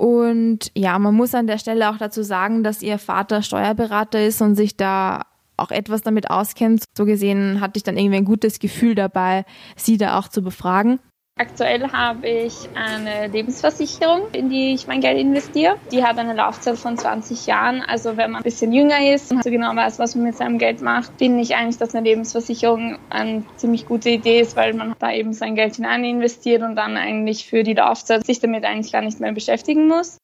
Und 0.00 0.72
ja, 0.74 0.98
man 0.98 1.14
muss 1.14 1.34
an 1.34 1.46
der 1.46 1.58
Stelle 1.58 1.90
auch 1.90 1.98
dazu 1.98 2.22
sagen, 2.22 2.64
dass 2.64 2.80
ihr 2.80 2.98
Vater 2.98 3.42
Steuerberater 3.42 4.24
ist 4.24 4.40
und 4.40 4.54
sich 4.54 4.74
da 4.74 5.26
auch 5.58 5.70
etwas 5.70 6.00
damit 6.00 6.30
auskennt. 6.30 6.84
So 6.96 7.04
gesehen 7.04 7.60
hatte 7.60 7.76
ich 7.76 7.82
dann 7.82 7.98
irgendwie 7.98 8.16
ein 8.16 8.24
gutes 8.24 8.60
Gefühl 8.60 8.94
dabei, 8.94 9.44
sie 9.76 9.98
da 9.98 10.18
auch 10.18 10.28
zu 10.28 10.40
befragen. 10.40 11.00
Aktuell 11.40 11.90
habe 11.90 12.28
ich 12.28 12.68
eine 12.74 13.28
Lebensversicherung, 13.28 14.30
in 14.32 14.50
die 14.50 14.74
ich 14.74 14.86
mein 14.86 15.00
Geld 15.00 15.18
investiere. 15.18 15.76
Die 15.90 16.04
hat 16.04 16.18
eine 16.18 16.34
Laufzeit 16.34 16.76
von 16.76 16.98
20 16.98 17.46
Jahren. 17.46 17.80
Also 17.80 18.18
wenn 18.18 18.32
man 18.32 18.42
ein 18.42 18.44
bisschen 18.44 18.74
jünger 18.74 19.14
ist 19.14 19.32
und 19.32 19.42
so 19.42 19.48
genau 19.48 19.74
weiß, 19.74 19.98
was 19.98 20.14
man 20.14 20.24
mit 20.24 20.36
seinem 20.36 20.58
Geld 20.58 20.82
macht, 20.82 21.12
finde 21.16 21.40
ich 21.40 21.56
eigentlich, 21.56 21.78
dass 21.78 21.94
eine 21.94 22.06
Lebensversicherung 22.06 22.98
eine 23.08 23.42
ziemlich 23.56 23.86
gute 23.86 24.10
Idee 24.10 24.42
ist, 24.42 24.54
weil 24.54 24.74
man 24.74 24.94
da 24.98 25.12
eben 25.12 25.32
sein 25.32 25.54
Geld 25.54 25.76
hinein 25.76 26.04
investiert 26.04 26.60
und 26.60 26.76
dann 26.76 26.98
eigentlich 26.98 27.46
für 27.46 27.62
die 27.62 27.72
Laufzeit 27.72 28.26
sich 28.26 28.40
damit 28.40 28.66
eigentlich 28.66 28.92
gar 28.92 29.00
nicht 29.00 29.18
mehr 29.18 29.32
beschäftigen 29.32 29.88
muss. 29.88 30.18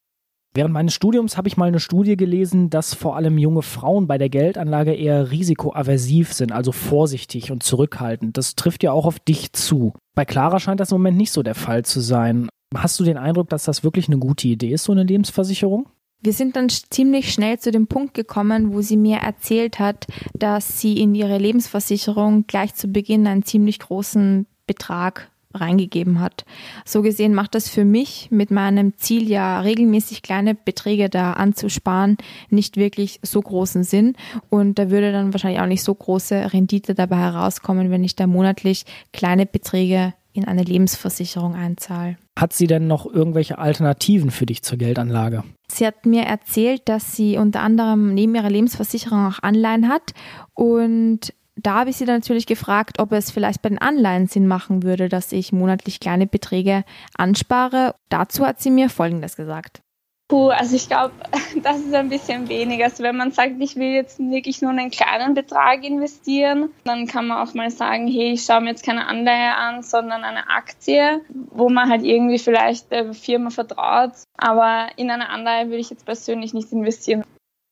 Während 0.56 0.72
meines 0.72 0.94
Studiums 0.94 1.36
habe 1.36 1.48
ich 1.48 1.58
mal 1.58 1.66
eine 1.66 1.80
Studie 1.80 2.16
gelesen, 2.16 2.70
dass 2.70 2.94
vor 2.94 3.14
allem 3.14 3.36
junge 3.36 3.60
Frauen 3.60 4.06
bei 4.06 4.16
der 4.16 4.30
Geldanlage 4.30 4.94
eher 4.94 5.30
risikoaversiv 5.30 6.32
sind, 6.32 6.50
also 6.50 6.72
vorsichtig 6.72 7.52
und 7.52 7.62
zurückhaltend. 7.62 8.38
Das 8.38 8.56
trifft 8.56 8.82
ja 8.82 8.90
auch 8.90 9.04
auf 9.04 9.18
dich 9.18 9.52
zu. 9.52 9.92
Bei 10.14 10.24
Clara 10.24 10.58
scheint 10.58 10.80
das 10.80 10.92
im 10.92 10.94
Moment 10.94 11.18
nicht 11.18 11.30
so 11.30 11.42
der 11.42 11.54
Fall 11.54 11.84
zu 11.84 12.00
sein. 12.00 12.48
Hast 12.74 12.98
du 12.98 13.04
den 13.04 13.18
Eindruck, 13.18 13.50
dass 13.50 13.64
das 13.64 13.84
wirklich 13.84 14.08
eine 14.08 14.16
gute 14.16 14.48
Idee 14.48 14.70
ist, 14.70 14.84
so 14.84 14.92
eine 14.92 15.02
Lebensversicherung? 15.02 15.90
Wir 16.22 16.32
sind 16.32 16.56
dann 16.56 16.70
ziemlich 16.70 17.34
schnell 17.34 17.58
zu 17.58 17.70
dem 17.70 17.86
Punkt 17.86 18.14
gekommen, 18.14 18.72
wo 18.72 18.80
sie 18.80 18.96
mir 18.96 19.18
erzählt 19.18 19.78
hat, 19.78 20.06
dass 20.32 20.80
sie 20.80 20.98
in 20.98 21.14
ihre 21.14 21.36
Lebensversicherung 21.36 22.46
gleich 22.46 22.74
zu 22.74 22.88
Beginn 22.88 23.26
einen 23.26 23.42
ziemlich 23.42 23.78
großen 23.78 24.46
Betrag 24.66 25.30
reingegeben 25.56 26.20
hat. 26.20 26.44
So 26.84 27.02
gesehen 27.02 27.34
macht 27.34 27.54
das 27.54 27.68
für 27.68 27.84
mich 27.84 28.28
mit 28.30 28.50
meinem 28.50 28.96
Ziel 28.96 29.28
ja 29.28 29.60
regelmäßig 29.60 30.22
kleine 30.22 30.54
Beträge 30.54 31.08
da 31.08 31.32
anzusparen 31.32 32.16
nicht 32.50 32.76
wirklich 32.76 33.20
so 33.22 33.40
großen 33.40 33.84
Sinn 33.84 34.14
und 34.48 34.78
da 34.78 34.90
würde 34.90 35.12
dann 35.12 35.32
wahrscheinlich 35.32 35.60
auch 35.60 35.66
nicht 35.66 35.82
so 35.82 35.94
große 35.94 36.52
Rendite 36.52 36.94
dabei 36.94 37.18
herauskommen, 37.18 37.90
wenn 37.90 38.04
ich 38.04 38.16
da 38.16 38.26
monatlich 38.26 38.84
kleine 39.12 39.46
Beträge 39.46 40.14
in 40.32 40.44
eine 40.46 40.62
Lebensversicherung 40.62 41.54
einzahle. 41.54 42.16
Hat 42.38 42.52
sie 42.52 42.66
denn 42.66 42.86
noch 42.86 43.06
irgendwelche 43.06 43.58
Alternativen 43.58 44.30
für 44.30 44.44
dich 44.44 44.62
zur 44.62 44.76
Geldanlage? 44.76 45.42
Sie 45.68 45.86
hat 45.86 46.04
mir 46.04 46.22
erzählt, 46.22 46.82
dass 46.88 47.16
sie 47.16 47.38
unter 47.38 47.60
anderem 47.60 48.14
neben 48.14 48.34
ihrer 48.34 48.50
Lebensversicherung 48.50 49.26
auch 49.26 49.42
Anleihen 49.42 49.88
hat 49.88 50.12
und 50.54 51.32
da 51.56 51.80
habe 51.80 51.90
ich 51.90 51.96
sie 51.96 52.04
dann 52.04 52.16
natürlich 52.16 52.46
gefragt, 52.46 52.98
ob 52.98 53.12
es 53.12 53.30
vielleicht 53.30 53.62
bei 53.62 53.70
den 53.70 53.78
Anleihen 53.78 54.26
Sinn 54.26 54.46
machen 54.46 54.82
würde, 54.82 55.08
dass 55.08 55.32
ich 55.32 55.52
monatlich 55.52 56.00
kleine 56.00 56.26
Beträge 56.26 56.84
anspare. 57.16 57.94
Dazu 58.10 58.46
hat 58.46 58.60
sie 58.60 58.70
mir 58.70 58.90
Folgendes 58.90 59.36
gesagt. 59.36 59.80
Puh, 60.28 60.48
also 60.48 60.74
ich 60.74 60.88
glaube, 60.88 61.14
das 61.62 61.78
ist 61.78 61.94
ein 61.94 62.08
bisschen 62.08 62.48
wenig. 62.48 62.82
Also 62.82 63.02
wenn 63.04 63.16
man 63.16 63.30
sagt, 63.30 63.54
ich 63.60 63.76
will 63.76 63.94
jetzt 63.94 64.18
wirklich 64.18 64.60
nur 64.60 64.72
einen 64.72 64.90
kleinen 64.90 65.34
Betrag 65.34 65.84
investieren, 65.84 66.70
dann 66.84 67.06
kann 67.06 67.28
man 67.28 67.46
auch 67.46 67.54
mal 67.54 67.70
sagen, 67.70 68.08
hey, 68.08 68.32
ich 68.32 68.42
schaue 68.42 68.60
mir 68.60 68.70
jetzt 68.70 68.84
keine 68.84 69.06
Anleihe 69.06 69.54
an, 69.54 69.82
sondern 69.82 70.24
eine 70.24 70.50
Aktie, 70.50 71.20
wo 71.28 71.68
man 71.68 71.88
halt 71.88 72.02
irgendwie 72.02 72.38
vielleicht 72.38 72.90
der 72.90 73.14
Firma 73.14 73.50
vertraut. 73.50 74.12
Aber 74.36 74.88
in 74.96 75.10
eine 75.10 75.28
Anleihe 75.28 75.66
würde 75.66 75.78
ich 75.78 75.90
jetzt 75.90 76.04
persönlich 76.04 76.52
nicht 76.52 76.72
investieren. 76.72 77.22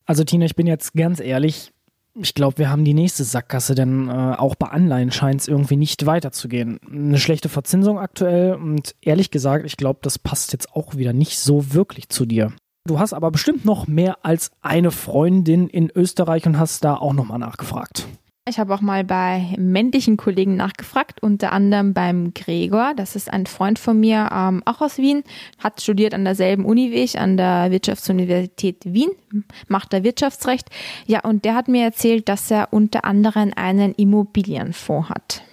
Also 0.06 0.22
Tina, 0.22 0.44
ich 0.44 0.54
bin 0.54 0.66
jetzt 0.66 0.94
ganz 0.94 1.18
ehrlich, 1.18 1.72
ich 2.14 2.34
glaube, 2.34 2.58
wir 2.58 2.70
haben 2.70 2.84
die 2.84 2.94
nächste 2.94 3.24
Sackgasse, 3.24 3.74
denn 3.74 4.08
äh, 4.08 4.12
auch 4.12 4.54
bei 4.54 4.68
Anleihen 4.68 5.10
scheint 5.10 5.40
es 5.40 5.48
irgendwie 5.48 5.76
nicht 5.76 6.06
weiterzugehen. 6.06 6.78
Eine 6.88 7.18
schlechte 7.18 7.48
Verzinsung 7.48 7.98
aktuell 7.98 8.54
und 8.54 8.94
ehrlich 9.00 9.30
gesagt, 9.30 9.66
ich 9.66 9.76
glaube, 9.76 10.00
das 10.02 10.18
passt 10.18 10.52
jetzt 10.52 10.72
auch 10.74 10.96
wieder 10.96 11.12
nicht 11.12 11.38
so 11.38 11.74
wirklich 11.74 12.08
zu 12.08 12.24
dir. 12.24 12.52
Du 12.86 12.98
hast 12.98 13.14
aber 13.14 13.30
bestimmt 13.30 13.64
noch 13.64 13.86
mehr 13.86 14.18
als 14.24 14.50
eine 14.60 14.90
Freundin 14.90 15.68
in 15.68 15.90
Österreich 15.94 16.46
und 16.46 16.58
hast 16.58 16.84
da 16.84 16.96
auch 16.96 17.14
nochmal 17.14 17.38
nachgefragt. 17.38 18.06
Ich 18.46 18.58
habe 18.58 18.74
auch 18.74 18.82
mal 18.82 19.04
bei 19.04 19.54
männlichen 19.56 20.18
Kollegen 20.18 20.56
nachgefragt, 20.56 21.22
unter 21.22 21.50
anderem 21.50 21.94
beim 21.94 22.34
Gregor. 22.34 22.92
Das 22.94 23.16
ist 23.16 23.32
ein 23.32 23.46
Freund 23.46 23.78
von 23.78 23.98
mir, 23.98 24.28
ähm, 24.30 24.62
auch 24.66 24.82
aus 24.82 24.98
Wien, 24.98 25.24
hat 25.58 25.80
studiert 25.80 26.12
an 26.12 26.26
derselben 26.26 26.66
Uni 26.66 26.90
wie 26.90 26.96
ich, 26.96 27.18
an 27.18 27.38
der 27.38 27.70
Wirtschaftsuniversität 27.70 28.84
Wien, 28.84 29.08
macht 29.68 29.94
da 29.94 30.04
Wirtschaftsrecht. 30.04 30.68
Ja, 31.06 31.20
und 31.20 31.46
der 31.46 31.54
hat 31.54 31.68
mir 31.68 31.84
erzählt, 31.84 32.28
dass 32.28 32.50
er 32.50 32.68
unter 32.70 33.06
anderem 33.06 33.52
einen 33.56 33.94
Immobilienfonds 33.94 35.08
hat. 35.08 35.43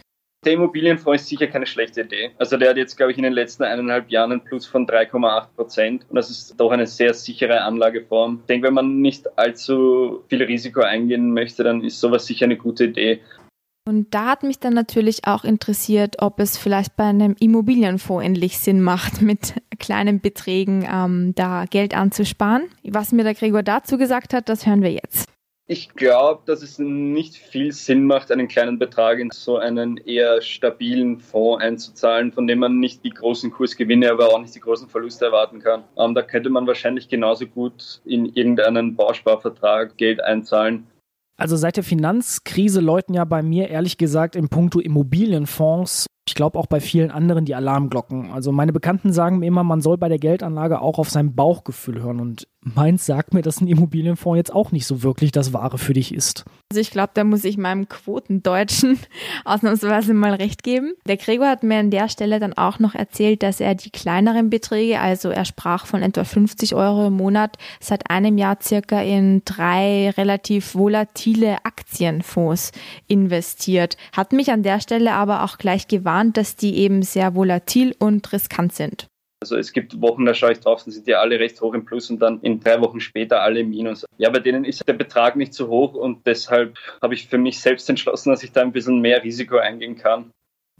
Der 0.43 0.53
Immobilienfonds 0.53 1.21
ist 1.21 1.29
sicher 1.29 1.45
keine 1.45 1.67
schlechte 1.67 2.01
Idee. 2.01 2.31
Also 2.39 2.57
der 2.57 2.71
hat 2.71 2.77
jetzt, 2.77 2.97
glaube 2.97 3.11
ich, 3.11 3.17
in 3.17 3.23
den 3.23 3.33
letzten 3.33 3.63
eineinhalb 3.63 4.09
Jahren 4.09 4.31
einen 4.31 4.43
Plus 4.43 4.65
von 4.65 4.87
3,8 4.87 5.47
Prozent. 5.55 6.05
Und 6.09 6.15
das 6.15 6.31
ist 6.31 6.59
doch 6.59 6.71
eine 6.71 6.87
sehr 6.87 7.13
sichere 7.13 7.61
Anlageform. 7.61 8.39
Ich 8.41 8.47
denke, 8.47 8.67
wenn 8.67 8.73
man 8.73 9.01
nicht 9.01 9.37
allzu 9.37 10.23
viel 10.29 10.41
Risiko 10.41 10.81
eingehen 10.81 11.33
möchte, 11.33 11.63
dann 11.63 11.83
ist 11.83 11.99
sowas 11.99 12.25
sicher 12.25 12.45
eine 12.45 12.57
gute 12.57 12.85
Idee. 12.85 13.21
Und 13.87 14.13
da 14.15 14.29
hat 14.29 14.41
mich 14.41 14.57
dann 14.57 14.73
natürlich 14.73 15.25
auch 15.25 15.43
interessiert, 15.43 16.15
ob 16.19 16.39
es 16.39 16.57
vielleicht 16.57 16.95
bei 16.95 17.03
einem 17.03 17.35
Immobilienfonds 17.39 18.25
endlich 18.25 18.57
Sinn 18.57 18.81
macht, 18.81 19.21
mit 19.21 19.53
kleinen 19.77 20.21
Beträgen 20.21 20.87
ähm, 20.91 21.33
da 21.35 21.65
Geld 21.69 21.95
anzusparen. 21.95 22.63
Was 22.83 23.11
mir 23.11 23.23
der 23.23 23.35
Gregor 23.35 23.61
dazu 23.61 23.99
gesagt 23.99 24.33
hat, 24.33 24.49
das 24.49 24.65
hören 24.65 24.81
wir 24.81 24.91
jetzt. 24.91 25.30
Ich 25.67 25.89
glaube, 25.89 26.41
dass 26.45 26.63
es 26.63 26.79
nicht 26.79 27.37
viel 27.37 27.71
Sinn 27.71 28.05
macht, 28.05 28.31
einen 28.31 28.47
kleinen 28.47 28.77
Betrag 28.77 29.19
in 29.19 29.29
so 29.31 29.57
einen 29.57 29.97
eher 29.97 30.41
stabilen 30.41 31.19
Fonds 31.19 31.63
einzuzahlen, 31.63 32.33
von 32.33 32.45
dem 32.45 32.59
man 32.59 32.79
nicht 32.79 33.05
die 33.05 33.11
großen 33.11 33.51
Kursgewinne, 33.51 34.11
aber 34.11 34.33
auch 34.33 34.41
nicht 34.41 34.55
die 34.55 34.59
großen 34.59 34.89
Verluste 34.89 35.25
erwarten 35.25 35.59
kann. 35.59 35.83
Ähm, 35.97 36.13
da 36.13 36.23
könnte 36.23 36.49
man 36.49 36.67
wahrscheinlich 36.67 37.07
genauso 37.07 37.45
gut 37.45 38.01
in 38.05 38.25
irgendeinen 38.25 38.95
Bausparvertrag 38.95 39.95
Geld 39.97 40.21
einzahlen. 40.21 40.87
Also 41.37 41.55
seit 41.55 41.77
der 41.77 41.83
Finanzkrise 41.83 42.81
läuten 42.81 43.13
ja 43.13 43.23
bei 43.23 43.41
mir 43.41 43.69
ehrlich 43.69 43.97
gesagt 43.97 44.35
in 44.35 44.49
puncto 44.49 44.79
Immobilienfonds 44.79 46.07
ich 46.27 46.35
glaube 46.35 46.59
auch 46.59 46.67
bei 46.67 46.79
vielen 46.79 47.11
anderen 47.11 47.45
die 47.45 47.55
Alarmglocken. 47.55 48.31
Also 48.31 48.51
meine 48.51 48.71
Bekannten 48.71 49.11
sagen 49.11 49.39
mir 49.39 49.47
immer, 49.47 49.63
man 49.63 49.81
soll 49.81 49.97
bei 49.97 50.07
der 50.07 50.19
Geldanlage 50.19 50.79
auch 50.79 50.99
auf 50.99 51.09
sein 51.09 51.35
Bauchgefühl 51.35 52.01
hören. 52.01 52.19
Und 52.19 52.47
meins 52.63 53.05
sagt 53.05 53.33
mir, 53.33 53.41
dass 53.41 53.59
ein 53.59 53.67
Immobilienfonds 53.67 54.37
jetzt 54.37 54.53
auch 54.53 54.71
nicht 54.71 54.85
so 54.85 55.03
wirklich 55.03 55.31
das 55.31 55.53
Wahre 55.53 55.77
für 55.77 55.93
dich 55.93 56.13
ist. 56.13 56.45
Also 56.71 56.79
ich 56.79 56.91
glaube, 56.91 57.11
da 57.13 57.23
muss 57.23 57.43
ich 57.43 57.57
meinem 57.57 57.89
Quotendeutschen 57.89 58.99
ausnahmsweise 59.45 60.13
mal 60.13 60.33
recht 60.33 60.63
geben. 60.63 60.93
Der 61.05 61.17
Gregor 61.17 61.47
hat 61.47 61.63
mir 61.63 61.79
an 61.79 61.91
der 61.91 62.07
Stelle 62.07 62.39
dann 62.39 62.53
auch 62.53 62.79
noch 62.79 62.95
erzählt, 62.95 63.43
dass 63.43 63.59
er 63.59 63.75
die 63.75 63.89
kleineren 63.89 64.49
Beträge, 64.49 64.99
also 64.99 65.29
er 65.29 65.45
sprach 65.45 65.85
von 65.85 66.01
etwa 66.01 66.23
50 66.23 66.75
Euro 66.75 67.07
im 67.07 67.13
Monat, 67.13 67.57
seit 67.79 68.09
einem 68.09 68.37
Jahr 68.37 68.57
circa 68.61 69.01
in 69.01 69.43
drei 69.43 70.11
relativ 70.11 70.75
volatile 70.75 71.57
Aktienfonds 71.65 72.71
investiert. 73.07 73.97
Hat 74.13 74.31
mich 74.31 74.51
an 74.51 74.63
der 74.63 74.79
Stelle 74.79 75.13
aber 75.13 75.43
auch 75.43 75.57
gleich 75.57 75.87
gewarnt, 75.87 76.37
dass 76.37 76.55
die 76.55 76.77
eben 76.77 77.01
sehr 77.01 77.35
volatil 77.35 77.95
und 77.99 78.31
riskant 78.31 78.73
sind. 78.73 79.10
Also 79.41 79.57
es 79.57 79.73
gibt 79.73 79.99
Wochen, 79.99 80.25
da 80.25 80.35
schaue 80.35 80.51
ich 80.51 80.59
drauf, 80.59 80.83
dann 80.83 80.91
sind 80.91 81.07
die 81.07 81.15
alle 81.15 81.39
recht 81.39 81.59
hoch 81.61 81.73
im 81.73 81.83
Plus 81.83 82.11
und 82.11 82.19
dann 82.19 82.39
in 82.41 82.59
drei 82.59 82.79
Wochen 82.79 82.99
später 82.99 83.41
alle 83.41 83.61
im 83.61 83.71
Minus. 83.71 84.05
Ja, 84.17 84.29
bei 84.29 84.37
denen 84.37 84.65
ist 84.65 84.87
der 84.87 84.93
Betrag 84.93 85.35
nicht 85.35 85.55
so 85.55 85.67
hoch 85.67 85.95
und 85.95 86.27
deshalb 86.27 86.77
habe 87.01 87.15
ich 87.15 87.27
für 87.27 87.39
mich 87.39 87.59
selbst 87.59 87.89
entschlossen, 87.89 88.29
dass 88.29 88.43
ich 88.43 88.51
da 88.51 88.61
ein 88.61 88.71
bisschen 88.71 89.01
mehr 89.01 89.23
Risiko 89.23 89.57
eingehen 89.57 89.95
kann. 89.95 90.31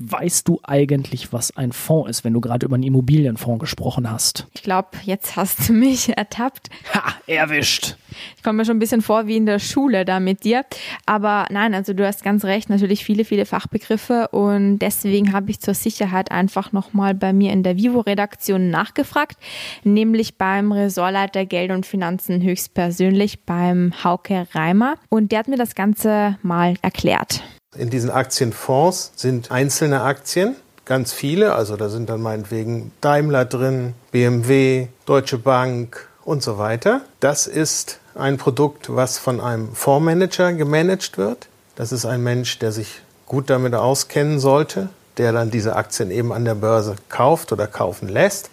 Weißt 0.03 0.47
du 0.47 0.59
eigentlich, 0.63 1.31
was 1.31 1.55
ein 1.55 1.71
Fonds 1.71 2.09
ist, 2.09 2.23
wenn 2.23 2.33
du 2.33 2.41
gerade 2.41 2.65
über 2.65 2.75
einen 2.75 2.83
Immobilienfonds 2.83 3.59
gesprochen 3.59 4.09
hast? 4.09 4.47
Ich 4.53 4.63
glaube, 4.63 4.89
jetzt 5.03 5.35
hast 5.35 5.69
du 5.69 5.73
mich 5.73 6.09
ertappt. 6.17 6.69
Ha, 6.93 7.13
erwischt. 7.27 7.97
Ich 8.35 8.43
komme 8.43 8.57
mir 8.57 8.65
schon 8.65 8.77
ein 8.77 8.79
bisschen 8.79 9.01
vor 9.01 9.27
wie 9.27 9.37
in 9.37 9.45
der 9.45 9.59
Schule 9.59 10.03
da 10.05 10.19
mit 10.19 10.43
dir. 10.43 10.65
Aber 11.05 11.45
nein, 11.51 11.73
also 11.73 11.93
du 11.93 12.05
hast 12.05 12.23
ganz 12.23 12.43
recht, 12.45 12.69
natürlich 12.69 13.05
viele, 13.05 13.25
viele 13.25 13.45
Fachbegriffe 13.45 14.29
und 14.29 14.79
deswegen 14.79 15.33
habe 15.33 15.51
ich 15.51 15.59
zur 15.59 15.73
Sicherheit 15.73 16.31
einfach 16.31 16.71
nochmal 16.71 17.13
bei 17.13 17.33
mir 17.33 17.53
in 17.53 17.63
der 17.63 17.77
Vivo-Redaktion 17.77 18.69
nachgefragt, 18.69 19.37
nämlich 19.83 20.37
beim 20.37 20.71
Ressortleiter 20.71 21.45
Geld 21.45 21.71
und 21.71 21.85
Finanzen 21.85 22.41
höchstpersönlich, 22.41 23.45
beim 23.45 23.93
Hauke 24.03 24.47
Reimer. 24.53 24.95
Und 25.09 25.31
der 25.31 25.39
hat 25.39 25.47
mir 25.47 25.57
das 25.57 25.75
Ganze 25.75 26.37
mal 26.41 26.75
erklärt. 26.81 27.43
In 27.77 27.89
diesen 27.89 28.09
Aktienfonds 28.09 29.13
sind 29.15 29.49
einzelne 29.49 30.01
Aktien, 30.01 30.57
ganz 30.83 31.13
viele, 31.13 31.55
also 31.55 31.77
da 31.77 31.87
sind 31.87 32.09
dann 32.09 32.21
meinetwegen 32.21 32.91
Daimler 32.99 33.45
drin, 33.45 33.93
BMW, 34.11 34.89
Deutsche 35.05 35.37
Bank 35.37 36.09
und 36.25 36.43
so 36.43 36.57
weiter. 36.57 36.99
Das 37.21 37.47
ist 37.47 37.99
ein 38.13 38.37
Produkt, 38.37 38.93
was 38.93 39.17
von 39.17 39.39
einem 39.39 39.73
Fondsmanager 39.73 40.51
gemanagt 40.51 41.17
wird. 41.17 41.47
Das 41.77 41.93
ist 41.93 42.05
ein 42.05 42.21
Mensch, 42.21 42.59
der 42.59 42.73
sich 42.73 43.03
gut 43.25 43.49
damit 43.49 43.73
auskennen 43.73 44.41
sollte, 44.41 44.89
der 45.15 45.31
dann 45.31 45.49
diese 45.49 45.77
Aktien 45.77 46.11
eben 46.11 46.33
an 46.33 46.43
der 46.43 46.55
Börse 46.55 46.97
kauft 47.07 47.53
oder 47.53 47.67
kaufen 47.67 48.09
lässt, 48.09 48.49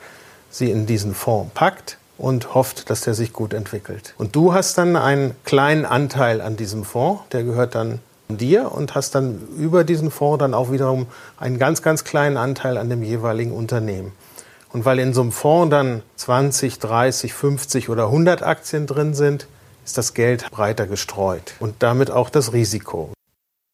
sie 0.48 0.70
in 0.70 0.86
diesen 0.86 1.12
Fonds 1.12 1.50
packt 1.54 1.98
und 2.18 2.54
hofft, 2.54 2.88
dass 2.88 3.00
der 3.00 3.14
sich 3.14 3.32
gut 3.32 3.52
entwickelt. 3.52 4.14
Und 4.16 4.36
du 4.36 4.54
hast 4.54 4.78
dann 4.78 4.94
einen 4.94 5.34
kleinen 5.44 5.86
Anteil 5.86 6.40
an 6.40 6.56
diesem 6.56 6.84
Fonds, 6.84 7.22
der 7.32 7.42
gehört 7.42 7.74
dann 7.74 7.98
dir 8.36 8.72
und 8.72 8.94
hast 8.94 9.14
dann 9.14 9.40
über 9.56 9.84
diesen 9.84 10.10
Fonds 10.10 10.38
dann 10.38 10.54
auch 10.54 10.70
wiederum 10.70 11.06
einen 11.38 11.58
ganz, 11.58 11.82
ganz 11.82 12.04
kleinen 12.04 12.36
Anteil 12.36 12.76
an 12.76 12.90
dem 12.90 13.02
jeweiligen 13.02 13.52
Unternehmen. 13.52 14.12
Und 14.72 14.84
weil 14.84 14.98
in 14.98 15.14
so 15.14 15.22
einem 15.22 15.32
Fonds 15.32 15.70
dann 15.70 16.02
20, 16.16 16.78
30, 16.78 17.32
50 17.32 17.88
oder 17.88 18.06
100 18.06 18.42
Aktien 18.42 18.86
drin 18.86 19.14
sind, 19.14 19.46
ist 19.84 19.96
das 19.96 20.12
Geld 20.12 20.50
breiter 20.50 20.86
gestreut 20.86 21.54
und 21.60 21.76
damit 21.78 22.10
auch 22.10 22.28
das 22.28 22.52
Risiko. 22.52 23.10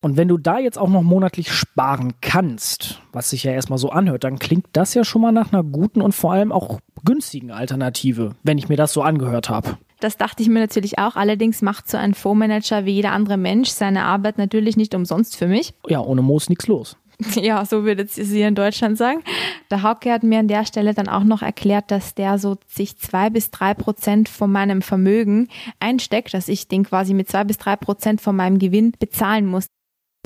Und 0.04 0.18
wenn 0.18 0.28
du 0.28 0.36
da 0.36 0.58
jetzt 0.58 0.78
auch 0.78 0.90
noch 0.90 1.02
monatlich 1.02 1.50
sparen 1.50 2.12
kannst, 2.20 3.00
was 3.12 3.30
sich 3.30 3.42
ja 3.42 3.52
erstmal 3.52 3.78
so 3.78 3.88
anhört, 3.88 4.22
dann 4.22 4.38
klingt 4.38 4.66
das 4.74 4.92
ja 4.92 5.02
schon 5.02 5.22
mal 5.22 5.32
nach 5.32 5.50
einer 5.50 5.64
guten 5.64 6.02
und 6.02 6.12
vor 6.14 6.32
allem 6.32 6.52
auch 6.52 6.78
günstigen 7.04 7.50
Alternative, 7.50 8.32
wenn 8.42 8.58
ich 8.58 8.68
mir 8.68 8.76
das 8.76 8.92
so 8.92 9.02
angehört 9.02 9.48
habe. 9.48 9.78
Das 10.04 10.18
dachte 10.18 10.42
ich 10.42 10.50
mir 10.50 10.60
natürlich 10.60 10.98
auch. 10.98 11.16
Allerdings 11.16 11.62
macht 11.62 11.88
so 11.88 11.96
ein 11.96 12.12
Fondsmanager 12.12 12.84
wie 12.84 12.90
jeder 12.90 13.12
andere 13.12 13.38
Mensch 13.38 13.70
seine 13.70 14.04
Arbeit 14.04 14.36
natürlich 14.36 14.76
nicht 14.76 14.94
umsonst 14.94 15.34
für 15.34 15.46
mich. 15.46 15.72
Ja, 15.88 16.00
ohne 16.00 16.20
Moos 16.20 16.50
nichts 16.50 16.66
los. 16.66 16.98
Ja, 17.36 17.64
so 17.64 17.84
würde 17.84 18.06
sie 18.06 18.24
hier 18.24 18.48
in 18.48 18.54
Deutschland 18.54 18.98
sagen. 18.98 19.22
Der 19.70 19.82
Hauke 19.82 20.12
hat 20.12 20.22
mir 20.24 20.40
an 20.40 20.48
der 20.48 20.66
Stelle 20.66 20.92
dann 20.92 21.08
auch 21.08 21.24
noch 21.24 21.40
erklärt, 21.40 21.90
dass 21.90 22.14
der 22.14 22.38
so 22.38 22.56
sich 22.68 22.98
zwei 22.98 23.30
bis 23.30 23.50
drei 23.50 23.72
Prozent 23.72 24.28
von 24.28 24.52
meinem 24.52 24.82
Vermögen 24.82 25.48
einsteckt, 25.80 26.34
dass 26.34 26.48
ich 26.48 26.68
den 26.68 26.84
quasi 26.84 27.14
mit 27.14 27.30
zwei 27.30 27.44
bis 27.44 27.56
drei 27.56 27.76
Prozent 27.76 28.20
von 28.20 28.36
meinem 28.36 28.58
Gewinn 28.58 28.92
bezahlen 28.98 29.46
muss. 29.46 29.68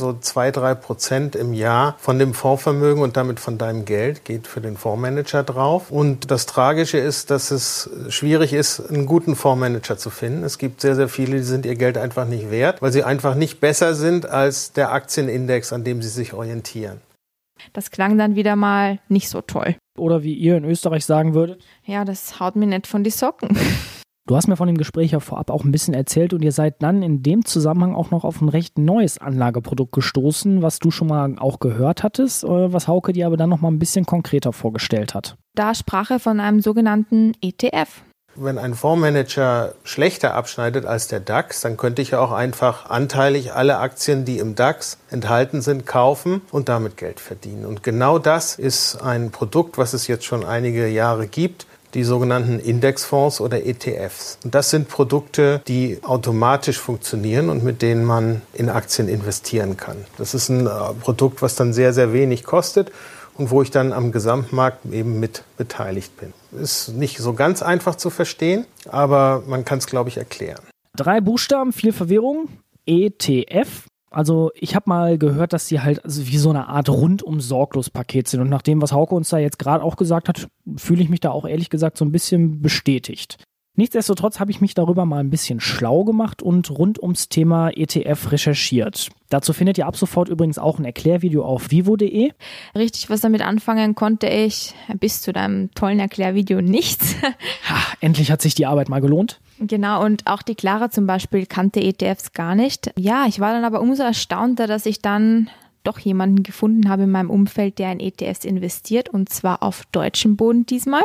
So 0.01 0.13
zwei, 0.13 0.53
drei 0.53 0.75
Prozent 0.75 1.35
im 1.35 1.53
Jahr 1.53 1.97
von 1.99 2.21
dem 2.21 2.33
Fondsvermögen 2.33 3.03
und 3.03 3.17
damit 3.17 3.41
von 3.41 3.59
deinem 3.59 3.85
Geld 3.85 4.25
geht 4.25 4.47
für 4.47 4.61
den 4.61 4.77
Fondsmanager 4.77 5.43
drauf. 5.43 5.91
Und 5.91 6.31
das 6.31 6.47
Tragische 6.47 6.99
ist, 6.99 7.31
dass 7.31 7.51
es 7.51 7.91
schwierig 8.09 8.53
ist, 8.53 8.81
einen 8.89 9.07
guten 9.07 9.35
Fondsmanager 9.35 9.99
zu 9.99 10.11
finden. 10.11 10.45
Es 10.45 10.59
gibt 10.59 10.83
sehr, 10.83 10.95
sehr 10.95 11.09
viele, 11.09 11.39
die 11.39 11.43
sind 11.43 11.67
ihr 11.67 11.75
Geld 11.75 11.99
einfach 11.99 12.27
nicht 12.27 12.53
wert, 12.53 12.81
weil 12.81 12.93
sie 12.93 13.03
einfach 13.03 13.35
nicht 13.35 13.59
besser 13.61 13.97
sind 13.97 14.25
als 14.25 14.73
der 14.73 14.93
Aktienindex, 14.93 15.73
an 15.73 15.83
dem 15.83 16.01
sie 16.01 16.11
sich 16.11 16.33
orientieren. 16.33 17.01
Das 17.73 17.91
klang 17.91 18.17
dann 18.19 18.37
wieder 18.37 18.55
mal 18.55 19.01
nicht 19.09 19.29
so 19.29 19.41
toll. 19.41 19.75
Oder 19.99 20.23
wie 20.23 20.35
ihr 20.35 20.57
in 20.57 20.65
Österreich 20.65 21.05
sagen 21.05 21.35
würdet? 21.35 21.61
Ja, 21.85 22.05
das 22.05 22.39
haut 22.39 22.55
mir 22.55 22.67
nicht 22.67 22.87
von 22.87 23.03
die 23.03 23.11
Socken. 23.11 23.59
Du 24.29 24.37
hast 24.37 24.47
mir 24.47 24.57
von 24.57 24.67
dem 24.67 24.77
Gespräch 24.77 25.13
ja 25.13 25.21
vorab 25.21 25.51
auch 25.51 25.65
ein 25.65 25.73
bisschen 25.73 25.95
erzählt 25.95 26.35
und 26.35 26.43
ihr 26.43 26.53
seid 26.53 26.83
dann 26.83 27.03
in 27.03 27.23
dem 27.23 27.47
Zusammenhang 27.47 27.95
auch 27.95 28.11
noch 28.11 28.25
auf 28.25 28.43
ein 28.43 28.51
recht 28.51 28.77
neues 28.77 29.17
Anlageprodukt 29.17 29.91
gestoßen, 29.93 30.61
was 30.61 30.81
du 30.81 30.91
schon 30.91 31.09
mal 31.09 31.37
auch 31.39 31.61
gehört 31.61 32.03
hattest, 32.03 32.45
äh, 32.45 32.71
was 32.71 32.89
Hauke 32.89 33.15
dir 33.15 33.27
aber 33.27 33.39
dann 33.39 33.49
noch 33.49 33.63
mal 33.63 33.71
ein 33.71 33.79
bisschen 33.79 34.05
konkreter 34.05 34.53
vorgestellt 34.53 35.15
hat. 35.15 35.39
Da 35.55 35.75
sprach 35.75 36.11
er 36.11 36.21
von 36.21 36.41
einem 36.41 36.61
sogenannten 36.61 37.33
ETF. 37.41 38.03
wenn 38.41 38.59
ein 38.59 38.75
Fondsmanager 38.75 39.75
schlechter 39.83 40.35
abschneidet 40.35 40.85
als 40.85 41.09
der 41.09 41.21
DAX, 41.21 41.63
dann 41.63 41.77
könnte 41.77 42.03
ich 42.03 42.11
ja 42.11 42.21
auch 42.21 42.31
einfach 42.31 42.89
anteilig 42.89 43.55
alle 43.55 43.79
Aktien, 43.79 44.27
die 44.27 44.39
im 44.39 44.55
DAX 44.55 44.99
enthalten 45.11 45.61
sind, 45.61 45.87
kaufen 45.87 46.43
und 46.53 46.69
damit 46.69 46.99
Geld 46.99 47.19
verdienen. 47.19 47.65
Und 47.65 47.83
genau 47.83 48.21
das 48.21 48.57
ist 48.57 48.97
ein 49.03 49.31
Produkt, 49.31 49.77
was 49.79 49.95
es 49.95 50.07
jetzt 50.07 50.25
schon 50.25 50.45
einige 50.45 50.87
Jahre 50.87 51.27
gibt, 51.27 51.67
die 51.95 52.05
sogenannten 52.05 52.59
Indexfonds 52.59 53.41
oder 53.41 53.65
ETFs. 53.65 54.39
Und 54.45 54.55
das 54.55 54.71
sind 54.71 54.89
Produkte, 54.89 55.63
die 55.69 55.99
automatisch 56.03 56.79
funktionieren 56.79 57.49
und 57.49 57.65
mit 57.65 57.83
denen 57.83 58.05
man 58.05 58.43
in 58.53 58.69
Aktien 58.69 59.09
investieren 59.09 59.77
kann. 59.77 59.97
Das 60.17 60.35
ist 60.35 60.49
ein 60.49 60.67
äh, 60.67 60.71
Produkt, 61.01 61.43
was 61.43 61.55
dann 61.55 61.73
sehr, 61.73 61.93
sehr 61.93 62.13
wenig 62.13 62.45
kostet 62.45 62.93
und 63.37 63.51
wo 63.51 63.63
ich 63.63 63.71
dann 63.71 63.93
am 63.93 64.13
Gesamtmarkt 64.13 64.85
eben 64.93 65.21
mit 65.21 65.45
beteiligt 65.57 66.13
bin. 66.17 66.33
Ist 66.61 66.89
nicht 66.89 67.19
so 67.19 67.33
ganz 67.33 67.63
einfach 67.63 67.95
zu 67.95 68.11
verstehen, 68.11 68.67
aber 68.89 69.43
man 69.47 69.65
kann 69.65 69.79
es, 69.79 69.87
glaube 69.87 70.11
ich, 70.11 70.19
erklären. 70.19 70.61
Drei 70.97 71.21
Buchstaben, 71.21 71.73
viel 71.73 71.93
Verwirrung. 71.93 72.49
ETF. 72.87 73.88
Also 74.11 74.51
ich 74.55 74.75
habe 74.75 74.89
mal 74.89 75.19
gehört, 75.19 75.53
dass 75.53 75.67
sie 75.67 75.81
halt 75.81 76.05
also 76.05 76.27
wie 76.27 76.39
so 76.39 76.51
eine 76.51 76.69
Art 76.69 76.89
rundum 76.89 77.41
sorglos 77.41 77.91
Paket 77.91 78.29
sind. 78.29 78.41
Und 78.41 78.49
nach 78.49 78.63
dem, 78.63 78.81
was 78.81 78.93
Hauke 78.93 79.15
uns 79.15 79.29
da 79.29 79.39
jetzt 79.39 79.59
gerade 79.59 79.85
auch 79.85 79.97
gesagt 79.97 80.29
hat, 80.29 80.49
fühle 80.77 81.03
ich 81.03 81.09
mich 81.09 81.21
da 81.21 81.31
auch 81.31 81.47
ehrlich 81.47 81.71
gesagt 81.71 81.99
so 81.99 82.05
ein 82.05 82.13
bisschen 82.13 82.63
bestätigt. 82.63 83.37
Nichtsdestotrotz 83.79 84.41
habe 84.41 84.51
ich 84.51 84.61
mich 84.61 84.75
darüber 84.75 85.05
mal 85.05 85.21
ein 85.21 85.31
bisschen 85.31 85.61
schlau 85.61 86.03
gemacht 86.03 86.43
und 86.43 86.69
rund 86.69 87.01
ums 87.01 87.29
Thema 87.29 87.71
ETF 87.71 88.33
recherchiert. 88.33 89.11
Dazu 89.29 89.53
findet 89.53 89.79
ihr 89.79 89.87
ab 89.87 89.97
sofort 89.97 90.29
übrigens 90.29 90.59
auch 90.59 90.81
ein 90.81 90.85
Erklärvideo 90.85 91.45
auf 91.45 91.71
vivo.de. 91.71 92.33
Richtig, 92.75 93.09
was 93.09 93.21
damit 93.21 93.41
anfangen 93.41 93.95
konnte 93.95 94.27
ich 94.27 94.75
bis 94.99 95.23
zu 95.23 95.33
deinem 95.33 95.73
tollen 95.77 96.01
Erklärvideo 96.01 96.61
nichts. 96.61 97.15
Ha, 97.69 97.77
endlich 98.01 98.31
hat 98.31 98.41
sich 98.41 98.55
die 98.55 98.67
Arbeit 98.67 98.89
mal 98.89 99.01
gelohnt. 99.01 99.41
Genau, 99.61 100.03
und 100.03 100.27
auch 100.27 100.43
die 100.43 100.55
Clara 100.55 100.91
zum 100.91 101.07
Beispiel 101.07 101.45
kannte 101.45 101.81
ETFs 101.81 102.33
gar 102.33 102.55
nicht. 102.55 102.91
Ja, 102.97 103.27
ich 103.29 103.41
war 103.41 103.53
dann 103.53 103.65
aber 103.65 103.81
umso 103.81 104.03
erstaunter, 104.03 104.67
dass 104.67 104.87
ich 104.87 105.03
dann 105.03 105.51
doch 105.85 105.99
jemanden 105.99 106.43
gefunden 106.43 106.89
habe 106.89 107.05
in 107.05 107.11
meinem 107.11 107.31
Umfeld, 107.31 107.79
der 107.79 107.93
in 107.93 108.01
ETFs 108.01 108.45
investiert 108.45 109.09
und 109.09 109.29
zwar 109.29 109.63
auf 109.63 109.85
deutschem 109.93 110.37
Boden 110.37 110.67
diesmal. 110.67 111.03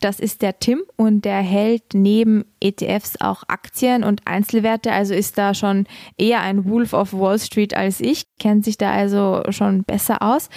Das 0.00 0.20
ist 0.20 0.42
der 0.42 0.58
Tim 0.58 0.82
und 0.96 1.24
der 1.24 1.38
hält 1.38 1.94
neben 1.94 2.44
ETFs 2.60 3.20
auch 3.20 3.44
Aktien 3.48 4.04
und 4.04 4.26
Einzelwerte, 4.26 4.92
also 4.92 5.14
ist 5.14 5.38
da 5.38 5.54
schon 5.54 5.86
eher 6.18 6.40
ein 6.40 6.68
Wolf 6.68 6.92
of 6.92 7.12
Wall 7.12 7.38
Street 7.38 7.74
als 7.74 8.00
ich, 8.00 8.24
kennt 8.38 8.64
sich 8.64 8.78
da 8.78 8.90
also 8.90 9.42
schon 9.50 9.84
besser 9.84 10.22
aus. 10.22 10.48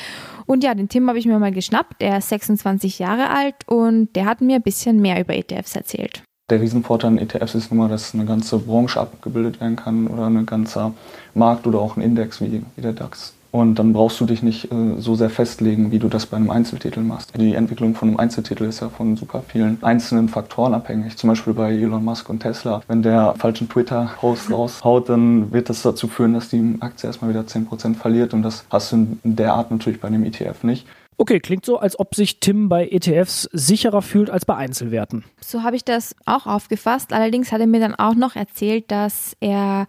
Und 0.45 0.63
ja, 0.63 0.73
den 0.75 0.89
Tim 0.89 1.07
habe 1.07 1.19
ich 1.19 1.25
mir 1.25 1.39
mal 1.39 1.51
geschnappt, 1.51 2.01
der 2.01 2.17
ist 2.17 2.29
26 2.29 2.99
Jahre 2.99 3.29
alt 3.29 3.55
und 3.67 4.15
der 4.15 4.25
hat 4.25 4.41
mir 4.41 4.57
ein 4.57 4.63
bisschen 4.63 5.01
mehr 5.01 5.19
über 5.19 5.35
ETFs 5.35 5.75
erzählt. 5.75 6.23
Der 6.49 6.59
Riesenvorteil 6.59 7.11
an 7.11 7.17
ETFs 7.17 7.55
ist 7.55 7.71
nun 7.71 7.79
mal, 7.79 7.89
dass 7.89 8.13
eine 8.13 8.25
ganze 8.25 8.59
Branche 8.59 8.99
abgebildet 8.99 9.61
werden 9.61 9.77
kann 9.77 10.07
oder 10.07 10.27
ein 10.27 10.45
ganzer 10.45 10.93
Markt 11.33 11.65
oder 11.65 11.79
auch 11.79 11.95
ein 11.95 12.01
Index 12.01 12.41
wie, 12.41 12.63
wie 12.75 12.81
der 12.81 12.91
DAX. 12.91 13.33
Und 13.53 13.75
dann 13.75 13.93
brauchst 13.93 14.19
du 14.19 14.25
dich 14.25 14.41
nicht 14.41 14.71
äh, 14.71 14.95
so 14.97 15.13
sehr 15.13 15.29
festlegen, 15.29 15.91
wie 15.91 15.99
du 15.99 16.07
das 16.07 16.25
bei 16.25 16.37
einem 16.37 16.49
Einzeltitel 16.49 17.01
machst. 17.01 17.37
Die 17.37 17.53
Entwicklung 17.53 17.93
von 17.93 18.07
einem 18.07 18.17
Einzeltitel 18.17 18.63
ist 18.63 18.79
ja 18.79 18.89
von 18.89 19.15
super 19.15 19.43
vielen 19.47 19.77
einzelnen 19.83 20.27
Faktoren 20.27 20.73
abhängig. 20.73 21.17
Zum 21.17 21.29
Beispiel 21.29 21.53
bei 21.53 21.71
Elon 21.71 22.03
Musk 22.03 22.31
und 22.31 22.39
Tesla. 22.39 22.81
Wenn 22.87 23.03
der 23.03 23.35
falschen 23.37 23.69
Twitter-Post 23.69 24.51
raushaut, 24.51 25.07
dann 25.07 25.51
wird 25.53 25.69
das 25.69 25.83
dazu 25.83 26.07
führen, 26.07 26.33
dass 26.33 26.49
die 26.49 26.77
Aktie 26.79 27.05
erstmal 27.05 27.29
wieder 27.29 27.41
10% 27.41 27.93
verliert. 27.93 28.33
Und 28.33 28.41
das 28.41 28.65
hast 28.71 28.91
du 28.91 28.95
in 29.23 29.35
der 29.35 29.53
Art 29.53 29.69
natürlich 29.69 30.01
bei 30.01 30.07
einem 30.07 30.23
ETF 30.23 30.63
nicht. 30.63 30.87
Okay, 31.17 31.39
klingt 31.39 31.63
so, 31.63 31.77
als 31.77 31.99
ob 31.99 32.15
sich 32.15 32.39
Tim 32.39 32.69
bei 32.69 32.87
ETFs 32.87 33.47
sicherer 33.53 34.01
fühlt 34.01 34.31
als 34.31 34.45
bei 34.45 34.55
Einzelwerten. 34.55 35.23
So 35.39 35.61
habe 35.61 35.75
ich 35.75 35.85
das 35.85 36.15
auch 36.25 36.47
aufgefasst. 36.47 37.13
Allerdings 37.13 37.51
hat 37.51 37.61
er 37.61 37.67
mir 37.67 37.79
dann 37.79 37.93
auch 37.93 38.15
noch 38.15 38.35
erzählt, 38.35 38.89
dass 38.89 39.37
er 39.39 39.85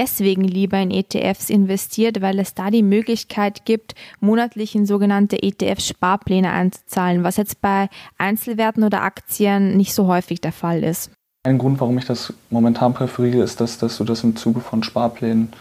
deswegen 0.00 0.44
lieber 0.44 0.78
in 0.78 0.90
ETFs 0.90 1.50
investiert, 1.50 2.22
weil 2.22 2.38
es 2.38 2.54
da 2.54 2.70
die 2.70 2.82
Möglichkeit 2.82 3.66
gibt, 3.66 3.94
monatlich 4.18 4.74
in 4.74 4.86
sogenannte 4.86 5.42
ETF-Sparpläne 5.42 6.50
einzuzahlen, 6.50 7.22
was 7.22 7.36
jetzt 7.36 7.60
bei 7.60 7.90
Einzelwerten 8.16 8.82
oder 8.82 9.02
Aktien 9.02 9.76
nicht 9.76 9.92
so 9.92 10.06
häufig 10.06 10.40
der 10.40 10.52
Fall 10.52 10.82
ist. 10.82 11.10
Ein 11.42 11.58
Grund, 11.58 11.80
warum 11.80 11.98
ich 11.98 12.06
das 12.06 12.32
momentan 12.48 12.94
präferiere, 12.94 13.42
ist, 13.42 13.60
dass, 13.60 13.76
dass 13.76 13.98
du 13.98 14.04
das 14.04 14.24
im 14.24 14.36
Zuge 14.36 14.60
von 14.60 14.82
Sparplänen 14.82 15.52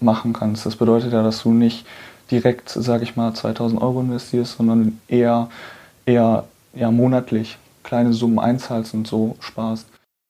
machen 0.00 0.32
kannst. 0.32 0.64
Das 0.64 0.76
bedeutet 0.76 1.12
ja, 1.12 1.22
dass 1.22 1.42
du 1.42 1.52
nicht 1.52 1.86
direkt, 2.30 2.70
sage 2.70 3.04
ich 3.04 3.16
mal, 3.16 3.34
2000 3.34 3.82
Euro 3.82 4.00
investierst, 4.00 4.56
sondern 4.56 4.98
eher, 5.08 5.50
eher 6.06 6.44
ja, 6.74 6.90
monatlich 6.90 7.58
kleine 7.82 8.14
Summen 8.14 8.38
einzahlst 8.38 8.94
und 8.94 9.06
so 9.06 9.36
sparst. 9.40 9.86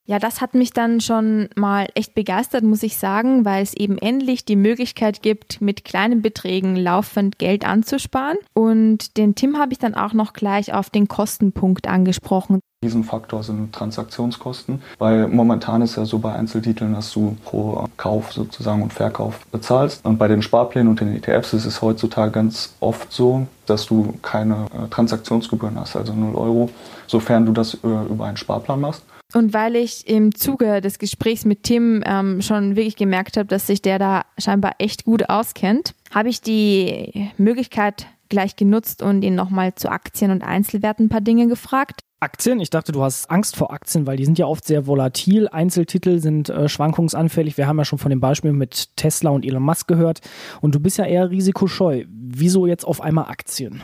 Ja, 0.07 0.19
das 0.19 0.43
hat 0.43 0.53
mich 0.53 0.71
dann 0.71 1.01
schon 1.01 1.49
mal 1.57 1.89
echt 1.95 2.15
begeistert, 2.15 2.63
muss 2.63 2.83
ich 2.83 2.99
sagen, 2.99 3.47
weil 3.47 3.63
es 3.63 3.73
eben 3.73 3.97
endlich 3.97 4.45
die 4.45 4.57
Möglichkeit 4.57 5.23
gibt, 5.23 5.63
mit 5.63 5.83
kleinen 5.83 6.21
Beträgen 6.21 6.77
laufend 6.77 7.39
Geld 7.39 7.67
anzusparen. 7.67 8.37
Und 8.53 9.17
den 9.17 9.35
Tim 9.35 9.59
habe 9.59 9.73
ich 9.73 9.79
dann 9.79 9.95
auch 9.95 10.13
noch 10.13 10.35
gleich 10.35 10.75
auf 10.75 10.91
den 10.91 11.09
Kostenpunkt 11.09 11.89
angesprochen. 11.89 12.61
Riesenfaktor 12.85 13.43
sind 13.43 13.73
Transaktionskosten, 13.73 14.83
weil 14.99 15.27
momentan 15.29 15.81
ist 15.81 15.97
ja 15.97 16.05
so 16.05 16.19
bei 16.19 16.35
Einzeltiteln, 16.35 16.93
dass 16.93 17.11
du 17.11 17.39
pro 17.43 17.87
Kauf 17.97 18.31
sozusagen 18.33 18.83
und 18.83 18.93
Verkauf 18.93 19.47
bezahlst. 19.47 20.05
Und 20.05 20.19
bei 20.19 20.29
den 20.29 20.43
Sparplänen 20.43 20.89
und 20.89 21.01
den 21.01 21.17
ETFs 21.17 21.55
ist 21.55 21.65
es 21.65 21.81
heutzutage 21.81 22.31
ganz 22.31 22.75
oft 22.81 23.11
so, 23.11 23.47
dass 23.65 23.87
du 23.87 24.13
keine 24.21 24.67
äh, 24.67 24.89
Transaktionsgebühren 24.91 25.81
hast, 25.81 25.97
also 25.97 26.13
0 26.13 26.35
Euro, 26.35 26.69
sofern 27.07 27.47
du 27.47 27.53
das 27.53 27.73
äh, 27.73 27.79
über 27.87 28.27
einen 28.27 28.37
Sparplan 28.37 28.83
machst. 28.83 29.03
Und 29.35 29.53
weil 29.53 29.75
ich 29.75 30.09
im 30.09 30.35
Zuge 30.35 30.81
des 30.81 30.99
Gesprächs 30.99 31.45
mit 31.45 31.65
Tim 31.65 32.03
ähm, 32.07 32.41
schon 32.41 32.77
wirklich 32.77 32.97
gemerkt 32.97 33.37
habe, 33.37 33.47
dass 33.47 33.67
sich 33.67 33.83
der 33.83 33.99
da 33.99 34.23
scheinbar 34.39 34.77
echt 34.79 35.05
gut 35.05 35.29
auskennt, 35.29 35.95
habe 36.13 36.29
ich 36.29 36.41
die 36.41 37.31
Möglichkeit 37.37 38.07
gleich 38.29 38.57
genutzt 38.57 39.03
und 39.03 39.23
ihn 39.23 39.35
nochmal 39.35 39.75
zu 39.75 39.91
Aktien 39.91 40.31
und 40.31 40.43
Einzelwerten 40.43 41.07
ein 41.07 41.09
paar 41.09 41.21
Dinge 41.21 41.49
gefragt. 41.49 42.01
Aktien? 42.21 42.59
Ich 42.61 42.71
dachte, 42.71 42.93
du 42.93 43.03
hast 43.03 43.31
Angst 43.31 43.55
vor 43.55 43.73
Aktien, 43.73 44.07
weil 44.07 44.17
die 44.17 44.25
sind 44.25 44.39
ja 44.39 44.47
oft 44.47 44.65
sehr 44.65 44.87
volatil. 44.87 45.49
Einzeltitel 45.49 46.21
sind 46.21 46.49
äh, 46.49 46.69
schwankungsanfällig. 46.69 47.59
Wir 47.59 47.67
haben 47.67 47.79
ja 47.79 47.85
schon 47.85 47.99
von 47.99 48.11
dem 48.11 48.21
Beispiel 48.21 48.53
mit 48.53 48.97
Tesla 48.97 49.31
und 49.31 49.45
Elon 49.45 49.63
Musk 49.63 49.89
gehört. 49.89 50.21
Und 50.61 50.75
du 50.75 50.81
bist 50.81 50.97
ja 50.97 51.05
eher 51.05 51.31
risikoscheu. 51.31 52.05
Wieso 52.09 52.67
jetzt 52.67 52.85
auf 52.85 53.01
einmal 53.01 53.27
Aktien? 53.27 53.83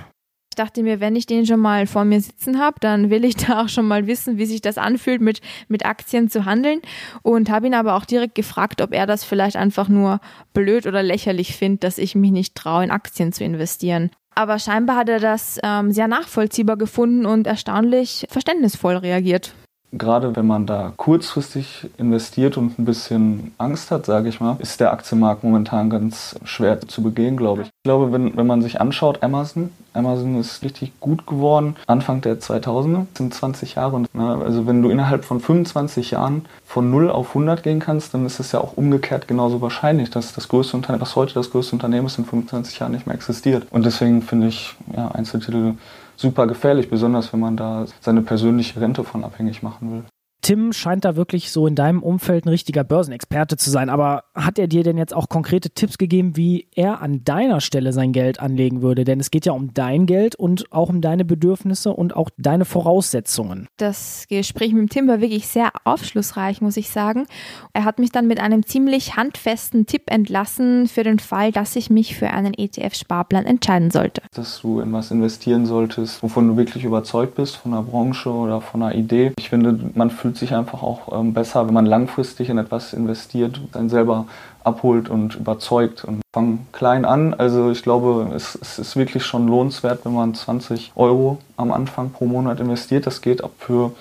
Ich 0.53 0.57
dachte 0.57 0.83
mir, 0.83 0.99
wenn 0.99 1.15
ich 1.15 1.27
den 1.27 1.47
schon 1.47 1.61
mal 1.61 1.87
vor 1.87 2.05
mir 2.05 2.21
sitzen 2.21 2.59
habe, 2.59 2.77
dann 2.81 3.09
will 3.09 3.25
ich 3.25 3.37
da 3.47 3.63
auch 3.63 3.69
schon 3.69 3.87
mal 3.87 4.09
wissen, 4.09 4.37
wie 4.37 4.47
sich 4.47 4.61
das 4.61 4.79
anfühlt, 4.79 5.21
mit, 5.21 5.41
mit 5.69 5.87
Aktien 5.87 6.29
zu 6.29 6.45
handeln. 6.45 6.81
Und 7.23 7.51
habe 7.51 7.69
ihn 7.69 7.75
aber 7.75 7.95
auch 7.95 8.05
direkt 8.05 8.35
gefragt, 8.35 8.83
ob 8.83 8.93
er 8.93 9.07
das 9.07 9.23
vielleicht 9.23 9.57
einfach 9.57 9.89
nur 9.89 10.21
blöd 10.53 10.87
oder 10.87 11.05
lächerlich 11.05 11.57
findet, 11.57 11.85
dass 11.85 11.99
ich 11.99 12.17
mich 12.17 12.33
nicht 12.33 12.57
traue, 12.57 12.83
in 12.83 12.91
Aktien 12.91 13.33
zu 13.33 13.45
investieren. 13.45 14.11
Aber 14.35 14.59
scheinbar 14.59 14.97
hat 14.97 15.09
er 15.09 15.21
das 15.21 15.61
ähm, 15.63 15.93
sehr 15.93 16.09
nachvollziehbar 16.09 16.77
gefunden 16.77 17.27
und 17.27 17.47
erstaunlich 17.47 18.27
verständnisvoll 18.29 18.97
reagiert 18.97 19.55
gerade 19.93 20.37
wenn 20.37 20.47
man 20.47 20.67
da 20.67 20.93
kurzfristig 20.97 21.91
investiert 21.99 22.57
und 22.57 22.79
ein 22.79 22.85
bisschen 22.85 23.53
Angst 23.59 23.91
hat, 23.91 24.07
sage 24.07 24.29
ich 24.29 24.41
mal, 24.41 24.57
ist 24.59 24.81
der 24.81 24.93
Aktienmarkt 24.93 25.45
momentan 25.45 25.91
ganz 25.91 26.37
schwer 26.45 26.81
zu 26.81 27.03
begehen, 27.03 27.37
glaube 27.37 27.63
ich. 27.63 27.69
Ich 27.69 27.83
glaube, 27.85 28.13
wenn, 28.13 28.37
wenn 28.37 28.47
man 28.47 28.63
sich 28.63 28.81
anschaut, 28.81 29.23
Amazon, 29.23 29.71
Amazon 29.93 30.39
ist 30.39 30.63
richtig 30.63 30.93
gut 31.01 31.27
geworden. 31.27 31.77
Anfang 31.87 32.21
der 32.21 32.39
2000er 32.39 33.07
sind 33.15 33.35
20 33.35 33.75
Jahre. 33.75 33.97
Und, 33.97 34.09
na, 34.13 34.41
also 34.41 34.67
wenn 34.67 34.83
du 34.83 34.91
innerhalb 34.91 35.25
von 35.25 35.41
25 35.41 36.13
Jahren 36.13 36.47
von 36.65 36.91
0 36.91 37.11
auf 37.11 37.29
100 37.29 37.63
gehen 37.63 37.81
kannst, 37.81 38.15
dann 38.15 38.25
ist 38.27 38.39
es 38.39 38.53
ja 38.53 38.61
auch 38.61 38.77
umgekehrt 38.77 39.27
genauso 39.27 39.61
wahrscheinlich, 39.61 40.11
dass 40.11 40.33
das 40.33 40.49
größte 40.49 40.77
Unternehmen, 40.77 41.03
was 41.03 41.17
heute 41.17 41.35
das 41.35 41.51
größte 41.51 41.75
Unternehmen 41.75 42.07
ist, 42.07 42.19
in 42.19 42.25
25 42.25 42.79
Jahren 42.79 42.93
nicht 42.93 43.07
mehr 43.07 43.17
existiert. 43.17 43.67
Und 43.71 43.85
deswegen 43.85 44.23
finde 44.23 44.49
ich 44.49 44.77
ja, 44.95 45.09
Einzeltitel 45.09 45.75
super 46.21 46.47
gefährlich, 46.47 46.91
besonders 46.91 47.33
wenn 47.33 47.41
man 47.41 47.57
da 47.57 47.87
seine 48.01 48.21
persönliche 48.21 48.81
Rente 48.81 49.05
von 49.05 49.25
abhängig 49.25 49.63
machen 49.63 49.91
will. 49.91 50.05
Tim 50.51 50.73
scheint 50.73 51.05
da 51.05 51.15
wirklich 51.15 51.53
so 51.53 51.69
in 51.69 51.77
deinem 51.77 52.03
Umfeld 52.03 52.45
ein 52.45 52.49
richtiger 52.49 52.83
Börsenexperte 52.83 53.57
zu 53.57 53.71
sein. 53.71 53.89
Aber 53.89 54.25
hat 54.35 54.59
er 54.59 54.67
dir 54.67 54.83
denn 54.83 54.99
jetzt 54.99 55.15
auch 55.15 55.29
konkrete 55.29 55.71
Tipps 55.71 55.97
gegeben, 55.97 56.37
wie 56.37 56.67
er 56.75 57.03
an 57.03 57.23
deiner 57.23 57.61
Stelle 57.61 57.93
sein 57.93 58.11
Geld 58.11 58.41
anlegen 58.41 58.83
würde? 58.83 59.05
Denn 59.05 59.21
es 59.21 59.31
geht 59.31 59.47
ja 59.47 59.53
um 59.53 59.73
dein 59.75 60.07
Geld 60.07 60.35
und 60.35 60.73
auch 60.73 60.89
um 60.89 61.03
deine 61.03 61.25
Bedürfnisse 61.25 61.93
und 61.93 62.17
auch 62.17 62.31
deine 62.37 62.65
Voraussetzungen. 62.65 63.69
Das 63.77 64.25
Gespräch 64.29 64.73
mit 64.73 64.91
Tim 64.91 65.07
war 65.07 65.21
wirklich 65.21 65.47
sehr 65.47 65.71
aufschlussreich, 65.85 66.61
muss 66.61 66.77
ich 66.77 66.91
sagen. 66.91 67.29
Er 67.73 67.85
hat 67.85 68.01
mich 68.01 68.11
dann 68.11 68.27
mit 68.27 68.41
einem 68.41 68.67
ziemlich 68.67 69.15
handfesten 69.15 69.87
Tipp 69.87 70.03
entlassen 70.07 70.89
für 70.89 71.05
den 71.05 71.21
Fall, 71.21 71.53
dass 71.53 71.77
ich 71.77 71.91
mich 71.91 72.17
für 72.17 72.31
einen 72.31 72.55
ETF-Sparplan 72.55 73.47
entscheiden 73.47 73.93
sollte. 73.93 74.23
Dass 74.35 74.63
du 74.63 74.81
in 74.81 74.93
was 74.93 75.13
investieren 75.13 75.65
solltest, 75.65 76.25
wovon 76.25 76.49
du 76.49 76.57
wirklich 76.57 76.83
überzeugt 76.83 77.37
bist, 77.37 77.55
von 77.55 77.73
einer 77.73 77.85
Branche 77.85 78.31
oder 78.31 78.61
von 78.61 78.83
einer 78.83 78.97
Idee. 78.97 79.31
Ich 79.39 79.51
finde, 79.51 79.79
man 79.95 80.11
fühlt 80.11 80.40
sich 80.41 80.55
einfach 80.55 80.83
auch 80.83 81.19
ähm, 81.19 81.33
besser, 81.33 81.67
wenn 81.67 81.75
man 81.75 81.87
langfristig 81.87 82.51
in 82.51 82.59
etwas 82.59 82.93
investiert, 82.93 83.61
einen 83.73 83.89
selber 83.89 84.27
abholt 84.65 85.09
und 85.09 85.37
überzeugt. 85.37 86.05
Und 86.05 86.21
fang 86.33 86.67
klein 86.73 87.05
an. 87.05 87.35
Also 87.35 87.71
ich 87.71 87.83
glaube, 87.83 88.33
es, 88.35 88.59
es, 88.61 88.79
ist 88.79 88.97
wirklich 88.97 89.25
schon 89.25 89.47
lohnenswert, 89.47 90.05
wenn 90.05 90.15
man 90.15 90.35
20 90.35 90.93
Euro 90.97 91.39
am 91.57 91.73
Anfang 91.73 92.11
pro 92.11 92.27
Monat 92.27 92.61
investiert. 92.61 93.07
Das 93.07 93.21
geht 93.21 93.43
ab 93.45 93.53
für 93.59 93.93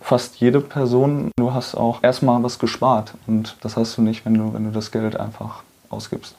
fast 0.00 0.36
jede 0.36 0.60
Person. 0.60 1.30
Du 1.36 1.54
hast 1.54 1.74
auch 1.74 2.02
erstmal 2.02 2.42
was 2.42 2.58
gespart 2.58 3.14
und 3.26 3.56
das 3.62 3.76
hast 3.76 3.96
du 3.96 4.02
nicht, 4.02 4.24
wenn 4.26 4.34
du, 4.34 4.52
wenn 4.52 4.64
du 4.64 4.70
das 4.70 4.90
Geld 4.90 5.18
einfach 5.18 5.62
ausgibst. 5.88 6.36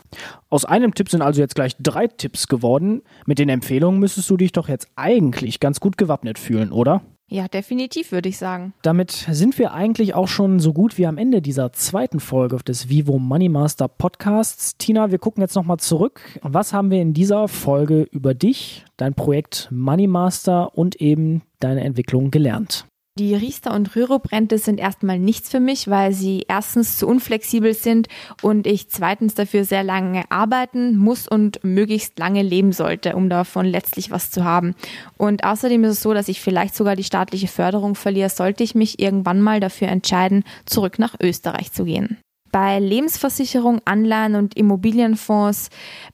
Aus 0.49 0.65
einem 0.65 0.93
Tipp 0.93 1.09
sind 1.09 1.21
also 1.21 1.41
jetzt 1.41 1.55
gleich 1.55 1.75
drei 1.79 2.07
Tipps 2.07 2.47
geworden. 2.47 3.01
Mit 3.25 3.39
den 3.39 3.49
Empfehlungen 3.49 3.99
müsstest 3.99 4.29
du 4.29 4.37
dich 4.37 4.51
doch 4.51 4.67
jetzt 4.67 4.87
eigentlich 4.95 5.59
ganz 5.59 5.79
gut 5.79 5.97
gewappnet 5.97 6.37
fühlen, 6.37 6.71
oder? 6.71 7.01
Ja, 7.27 7.47
definitiv 7.47 8.11
würde 8.11 8.29
ich 8.29 8.37
sagen. 8.37 8.73
Damit 8.83 9.11
sind 9.11 9.57
wir 9.57 9.73
eigentlich 9.73 10.13
auch 10.13 10.27
schon 10.27 10.59
so 10.59 10.73
gut 10.73 10.99
wie 10.99 11.07
am 11.07 11.17
Ende 11.17 11.41
dieser 11.41 11.73
zweiten 11.73 12.19
Folge 12.19 12.57
des 12.57 12.87
Vivo 12.87 13.17
Money 13.17 13.49
Master 13.49 13.87
Podcasts. 13.87 14.77
Tina, 14.77 15.09
wir 15.09 15.17
gucken 15.17 15.41
jetzt 15.41 15.55
nochmal 15.55 15.77
zurück. 15.77 16.21
Was 16.43 16.71
haben 16.71 16.91
wir 16.91 17.01
in 17.01 17.13
dieser 17.13 17.47
Folge 17.47 18.03
über 18.11 18.35
dich, 18.35 18.85
dein 18.97 19.15
Projekt 19.15 19.69
Money 19.71 20.05
Master 20.05 20.77
und 20.77 21.01
eben 21.01 21.41
deine 21.59 21.83
Entwicklung 21.83 22.29
gelernt? 22.29 22.85
Die 23.17 23.33
Riester- 23.33 23.73
und 23.73 23.95
Rürup-Rente 23.95 24.57
sind 24.57 24.77
erstmal 24.77 25.17
nichts 25.17 25.49
für 25.49 25.61
mich, 25.61 25.87
weil 25.87 26.11
sie 26.11 26.43
erstens 26.49 26.97
zu 26.97 27.07
unflexibel 27.07 27.73
sind 27.73 28.09
und 28.41 28.67
ich 28.67 28.89
zweitens 28.89 29.35
dafür 29.35 29.63
sehr 29.63 29.85
lange 29.85 30.29
arbeiten 30.29 30.97
muss 30.97 31.25
und 31.25 31.63
möglichst 31.63 32.19
lange 32.19 32.41
leben 32.41 32.73
sollte, 32.73 33.15
um 33.15 33.29
davon 33.29 33.67
letztlich 33.67 34.11
was 34.11 34.31
zu 34.31 34.43
haben. 34.43 34.75
Und 35.15 35.45
außerdem 35.45 35.85
ist 35.85 35.91
es 35.91 36.01
so, 36.01 36.13
dass 36.13 36.27
ich 36.27 36.41
vielleicht 36.41 36.75
sogar 36.75 36.97
die 36.97 37.05
staatliche 37.05 37.47
Förderung 37.47 37.95
verliere, 37.95 38.29
sollte 38.29 38.65
ich 38.65 38.75
mich 38.75 38.99
irgendwann 38.99 39.39
mal 39.39 39.61
dafür 39.61 39.87
entscheiden, 39.87 40.43
zurück 40.65 40.99
nach 40.99 41.15
Österreich 41.21 41.71
zu 41.71 41.85
gehen. 41.85 42.17
Bei 42.55 42.79
Lebensversicherung, 42.79 43.81
Anleihen 43.83 44.35
und 44.35 44.55
Immobilienfonds 44.55 45.69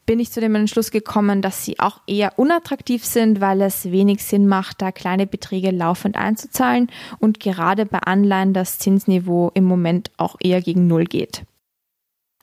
bin 0.08 0.20
ich 0.20 0.32
zu 0.32 0.42
dem 0.42 0.56
Entschluss 0.56 0.90
gekommen, 0.90 1.44
dass 1.44 1.64
sie 1.64 1.80
auch 1.80 2.00
eher 2.08 2.40
unattraktiv 2.40 3.06
sind, 3.06 3.42
weil 3.42 3.62
es 3.62 3.92
wenig 3.92 4.24
Sinn 4.24 4.48
macht, 4.48 4.82
da 4.82 4.92
kleine 4.92 5.28
Beträge 5.28 5.70
laufend 5.70 6.16
einzuzahlen 6.16 6.90
und 7.20 7.40
gerade 7.40 7.86
bei 7.86 8.00
Anleihen 8.00 8.56
das 8.56 8.80
Zinsniveau 8.80 9.52
im 9.54 9.66
Moment 9.66 10.10
auch 10.18 10.36
eher 10.40 10.62
gegen 10.64 10.88
Null 10.88 11.04
geht. 11.04 11.44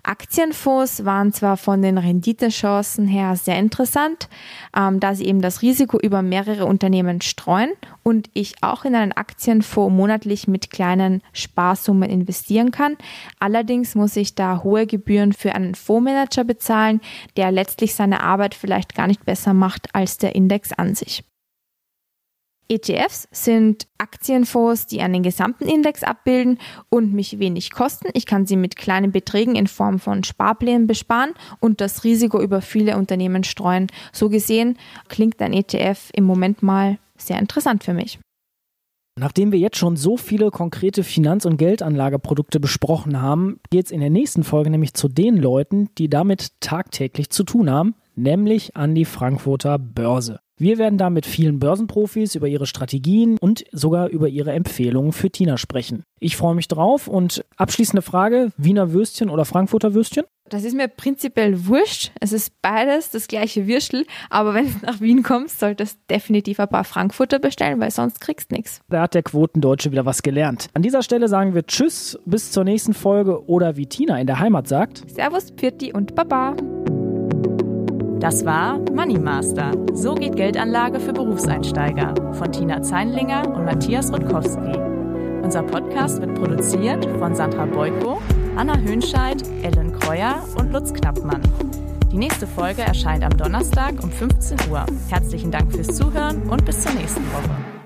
Aktienfonds 0.08 1.04
waren 1.04 1.34
zwar 1.34 1.58
von 1.58 1.82
den 1.82 1.98
Renditechancen 1.98 3.06
her 3.06 3.36
sehr 3.36 3.58
interessant, 3.58 4.30
ähm, 4.74 5.00
da 5.00 5.14
sie 5.14 5.26
eben 5.26 5.42
das 5.42 5.60
Risiko 5.60 5.98
über 5.98 6.22
mehrere 6.22 6.64
Unternehmen 6.64 7.20
streuen 7.20 7.72
und 8.04 8.30
ich 8.32 8.54
auch 8.62 8.86
in 8.86 8.94
einen 8.94 9.12
Aktienfonds 9.12 9.94
monatlich 9.94 10.48
mit 10.48 10.70
kleinen 10.70 11.22
Sparsummen 11.34 12.08
investieren 12.08 12.70
kann. 12.70 12.96
Allerdings 13.38 13.94
muss 13.94 14.16
ich 14.16 14.34
da 14.34 14.62
hohe 14.62 14.86
Gebühren 14.86 15.34
für 15.34 15.54
einen 15.54 15.74
Fondsmanager 15.74 16.44
bezahlen, 16.44 17.02
der 17.36 17.52
letztlich 17.52 17.94
seine 17.94 18.22
Arbeit 18.22 18.54
vielleicht 18.54 18.94
gar 18.94 19.08
nicht 19.08 19.26
besser 19.26 19.52
macht 19.52 19.94
als 19.94 20.16
der 20.16 20.34
Index 20.34 20.72
an 20.72 20.94
sich. 20.94 21.22
ETFs 22.68 23.28
sind 23.30 23.86
Aktienfonds, 23.96 24.86
die 24.86 25.00
einen 25.00 25.22
gesamten 25.22 25.66
Index 25.66 26.02
abbilden 26.02 26.58
und 26.90 27.14
mich 27.14 27.38
wenig 27.38 27.70
kosten. 27.70 28.08
Ich 28.12 28.26
kann 28.26 28.46
sie 28.46 28.56
mit 28.56 28.76
kleinen 28.76 29.10
Beträgen 29.10 29.56
in 29.56 29.66
Form 29.66 29.98
von 29.98 30.22
Sparplänen 30.22 30.86
besparen 30.86 31.32
und 31.60 31.80
das 31.80 32.04
Risiko 32.04 32.40
über 32.40 32.60
viele 32.60 32.96
Unternehmen 32.96 33.44
streuen. 33.44 33.86
So 34.12 34.28
gesehen 34.28 34.76
klingt 35.08 35.40
ein 35.40 35.54
ETF 35.54 36.10
im 36.12 36.24
Moment 36.24 36.62
mal 36.62 36.98
sehr 37.16 37.38
interessant 37.38 37.84
für 37.84 37.94
mich. 37.94 38.18
Nachdem 39.18 39.50
wir 39.50 39.58
jetzt 39.58 39.78
schon 39.78 39.96
so 39.96 40.16
viele 40.16 40.50
konkrete 40.50 41.02
Finanz- 41.02 41.44
und 41.44 41.56
Geldanlageprodukte 41.56 42.60
besprochen 42.60 43.20
haben, 43.20 43.58
geht 43.70 43.86
es 43.86 43.90
in 43.90 44.00
der 44.00 44.10
nächsten 44.10 44.44
Folge 44.44 44.70
nämlich 44.70 44.94
zu 44.94 45.08
den 45.08 45.36
Leuten, 45.36 45.88
die 45.98 46.08
damit 46.08 46.60
tagtäglich 46.60 47.30
zu 47.30 47.42
tun 47.42 47.68
haben, 47.68 47.96
nämlich 48.14 48.76
an 48.76 48.94
die 48.94 49.04
Frankfurter 49.04 49.78
Börse. 49.78 50.38
Wir 50.60 50.76
werden 50.76 50.98
da 50.98 51.08
mit 51.08 51.24
vielen 51.24 51.60
Börsenprofis 51.60 52.34
über 52.34 52.48
ihre 52.48 52.66
Strategien 52.66 53.38
und 53.40 53.64
sogar 53.70 54.08
über 54.08 54.28
ihre 54.28 54.52
Empfehlungen 54.52 55.12
für 55.12 55.30
Tina 55.30 55.56
sprechen. 55.56 56.02
Ich 56.18 56.36
freue 56.36 56.56
mich 56.56 56.66
drauf 56.66 57.06
und 57.06 57.44
abschließende 57.56 58.02
Frage, 58.02 58.50
Wiener 58.56 58.92
Würstchen 58.92 59.30
oder 59.30 59.44
Frankfurter 59.44 59.94
Würstchen? 59.94 60.24
Das 60.48 60.64
ist 60.64 60.74
mir 60.74 60.88
prinzipiell 60.88 61.66
wurscht. 61.66 62.10
Es 62.20 62.32
ist 62.32 62.60
beides 62.60 63.10
das 63.10 63.28
gleiche 63.28 63.68
Würstel, 63.68 64.04
aber 64.30 64.54
wenn 64.54 64.66
du 64.66 64.86
nach 64.86 65.00
Wien 65.00 65.22
kommst, 65.22 65.60
solltest 65.60 65.98
du 65.98 66.14
definitiv 66.14 66.58
ein 66.58 66.68
paar 66.68 66.84
Frankfurter 66.84 67.38
bestellen, 67.38 67.78
weil 67.80 67.92
sonst 67.92 68.20
kriegst 68.20 68.50
du 68.50 68.56
nichts. 68.56 68.80
Da 68.88 69.02
hat 69.02 69.14
der 69.14 69.22
Quotendeutsche 69.22 69.92
wieder 69.92 70.06
was 70.06 70.22
gelernt. 70.22 70.68
An 70.74 70.82
dieser 70.82 71.02
Stelle 71.02 71.28
sagen 71.28 71.54
wir 71.54 71.66
Tschüss, 71.66 72.18
bis 72.24 72.50
zur 72.50 72.64
nächsten 72.64 72.94
Folge 72.94 73.46
oder 73.46 73.76
wie 73.76 73.86
Tina 73.86 74.18
in 74.18 74.26
der 74.26 74.40
Heimat 74.40 74.66
sagt. 74.66 75.04
Servus, 75.08 75.50
Pfirti 75.50 75.92
und 75.92 76.16
Baba. 76.16 76.56
Das 78.20 78.44
war 78.44 78.78
Money 78.92 79.16
Master. 79.18 79.72
So 79.94 80.14
geht 80.14 80.34
Geldanlage 80.34 80.98
für 80.98 81.12
Berufseinsteiger 81.12 82.14
von 82.32 82.50
Tina 82.50 82.82
Zeinlinger 82.82 83.46
und 83.54 83.64
Matthias 83.64 84.12
Rutkowski. 84.12 84.76
Unser 85.42 85.62
Podcast 85.62 86.20
wird 86.20 86.34
produziert 86.34 87.06
von 87.18 87.36
Sandra 87.36 87.64
Beuko, 87.66 88.20
Anna 88.56 88.76
Höhnscheid, 88.76 89.42
Ellen 89.62 89.92
Kreuer 89.92 90.42
und 90.56 90.72
Lutz 90.72 90.92
Knappmann. 90.92 91.42
Die 92.10 92.18
nächste 92.18 92.48
Folge 92.48 92.82
erscheint 92.82 93.22
am 93.22 93.36
Donnerstag 93.36 94.02
um 94.02 94.10
15 94.10 94.58
Uhr. 94.68 94.84
Herzlichen 95.08 95.52
Dank 95.52 95.70
fürs 95.70 95.94
Zuhören 95.94 96.42
und 96.50 96.64
bis 96.64 96.82
zur 96.82 96.92
nächsten 96.94 97.24
Woche. 97.32 97.77